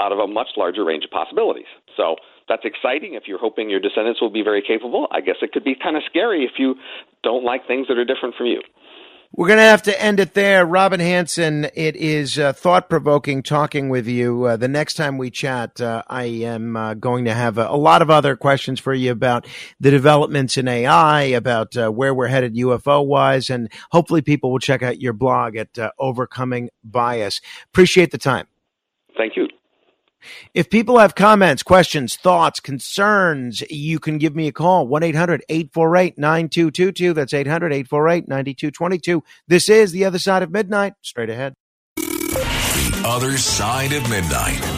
out 0.00 0.12
of 0.12 0.18
a 0.18 0.26
much 0.26 0.48
larger 0.56 0.84
range 0.84 1.04
of 1.04 1.10
possibilities. 1.10 1.70
So 1.96 2.16
that's 2.48 2.64
exciting 2.64 3.14
if 3.14 3.24
you're 3.26 3.38
hoping 3.38 3.70
your 3.70 3.80
descendants 3.80 4.20
will 4.20 4.30
be 4.30 4.42
very 4.42 4.62
capable. 4.62 5.06
I 5.10 5.20
guess 5.20 5.36
it 5.42 5.52
could 5.52 5.64
be 5.64 5.74
kind 5.74 5.96
of 5.96 6.02
scary 6.08 6.44
if 6.44 6.52
you 6.58 6.74
don't 7.22 7.44
like 7.44 7.66
things 7.66 7.88
that 7.88 7.98
are 7.98 8.04
different 8.04 8.34
from 8.36 8.46
you. 8.46 8.60
We're 9.36 9.48
going 9.48 9.58
to 9.58 9.64
have 9.64 9.82
to 9.84 10.00
end 10.00 10.20
it 10.20 10.34
there. 10.34 10.64
Robin 10.64 11.00
Hanson, 11.00 11.64
it 11.74 11.96
is 11.96 12.38
uh, 12.38 12.52
thought 12.52 12.88
provoking 12.88 13.42
talking 13.42 13.88
with 13.88 14.06
you. 14.06 14.44
Uh, 14.44 14.56
the 14.56 14.68
next 14.68 14.94
time 14.94 15.18
we 15.18 15.28
chat, 15.28 15.80
uh, 15.80 16.04
I 16.06 16.24
am 16.24 16.76
uh, 16.76 16.94
going 16.94 17.24
to 17.24 17.34
have 17.34 17.58
a, 17.58 17.66
a, 17.66 17.76
lot 17.76 18.00
of 18.00 18.10
other 18.10 18.36
questions 18.36 18.78
for 18.78 18.94
you 18.94 19.10
about 19.10 19.48
the 19.80 19.90
developments 19.90 20.56
in 20.56 20.68
AI, 20.68 21.22
about 21.22 21.76
uh, 21.76 21.90
where 21.90 22.14
we're 22.14 22.28
headed 22.28 22.54
UFO 22.54 23.04
wise, 23.04 23.50
and 23.50 23.72
hopefully 23.90 24.22
people 24.22 24.52
will 24.52 24.60
check 24.60 24.84
out 24.84 25.00
your 25.00 25.12
blog 25.12 25.56
at 25.56 25.76
uh, 25.80 25.90
Overcoming 25.98 26.70
Bias. 26.84 27.40
Appreciate 27.72 28.12
the 28.12 28.18
time. 28.18 28.46
Thank 29.16 29.36
you. 29.36 29.48
If 30.54 30.70
people 30.70 30.98
have 30.98 31.14
comments, 31.14 31.62
questions, 31.62 32.16
thoughts, 32.16 32.60
concerns, 32.60 33.62
you 33.70 33.98
can 33.98 34.18
give 34.18 34.34
me 34.34 34.48
a 34.48 34.52
call 34.52 34.86
1 34.86 35.02
800 35.02 35.44
848 35.48 36.18
9222. 36.18 37.12
That's 37.12 37.34
800 37.34 37.72
848 37.72 38.28
9222. 38.28 39.22
This 39.48 39.68
is 39.68 39.92
The 39.92 40.04
Other 40.04 40.18
Side 40.18 40.42
of 40.42 40.50
Midnight. 40.50 40.94
Straight 41.02 41.30
ahead. 41.30 41.54
The 41.96 43.02
Other 43.04 43.38
Side 43.38 43.92
of 43.92 44.08
Midnight. 44.08 44.73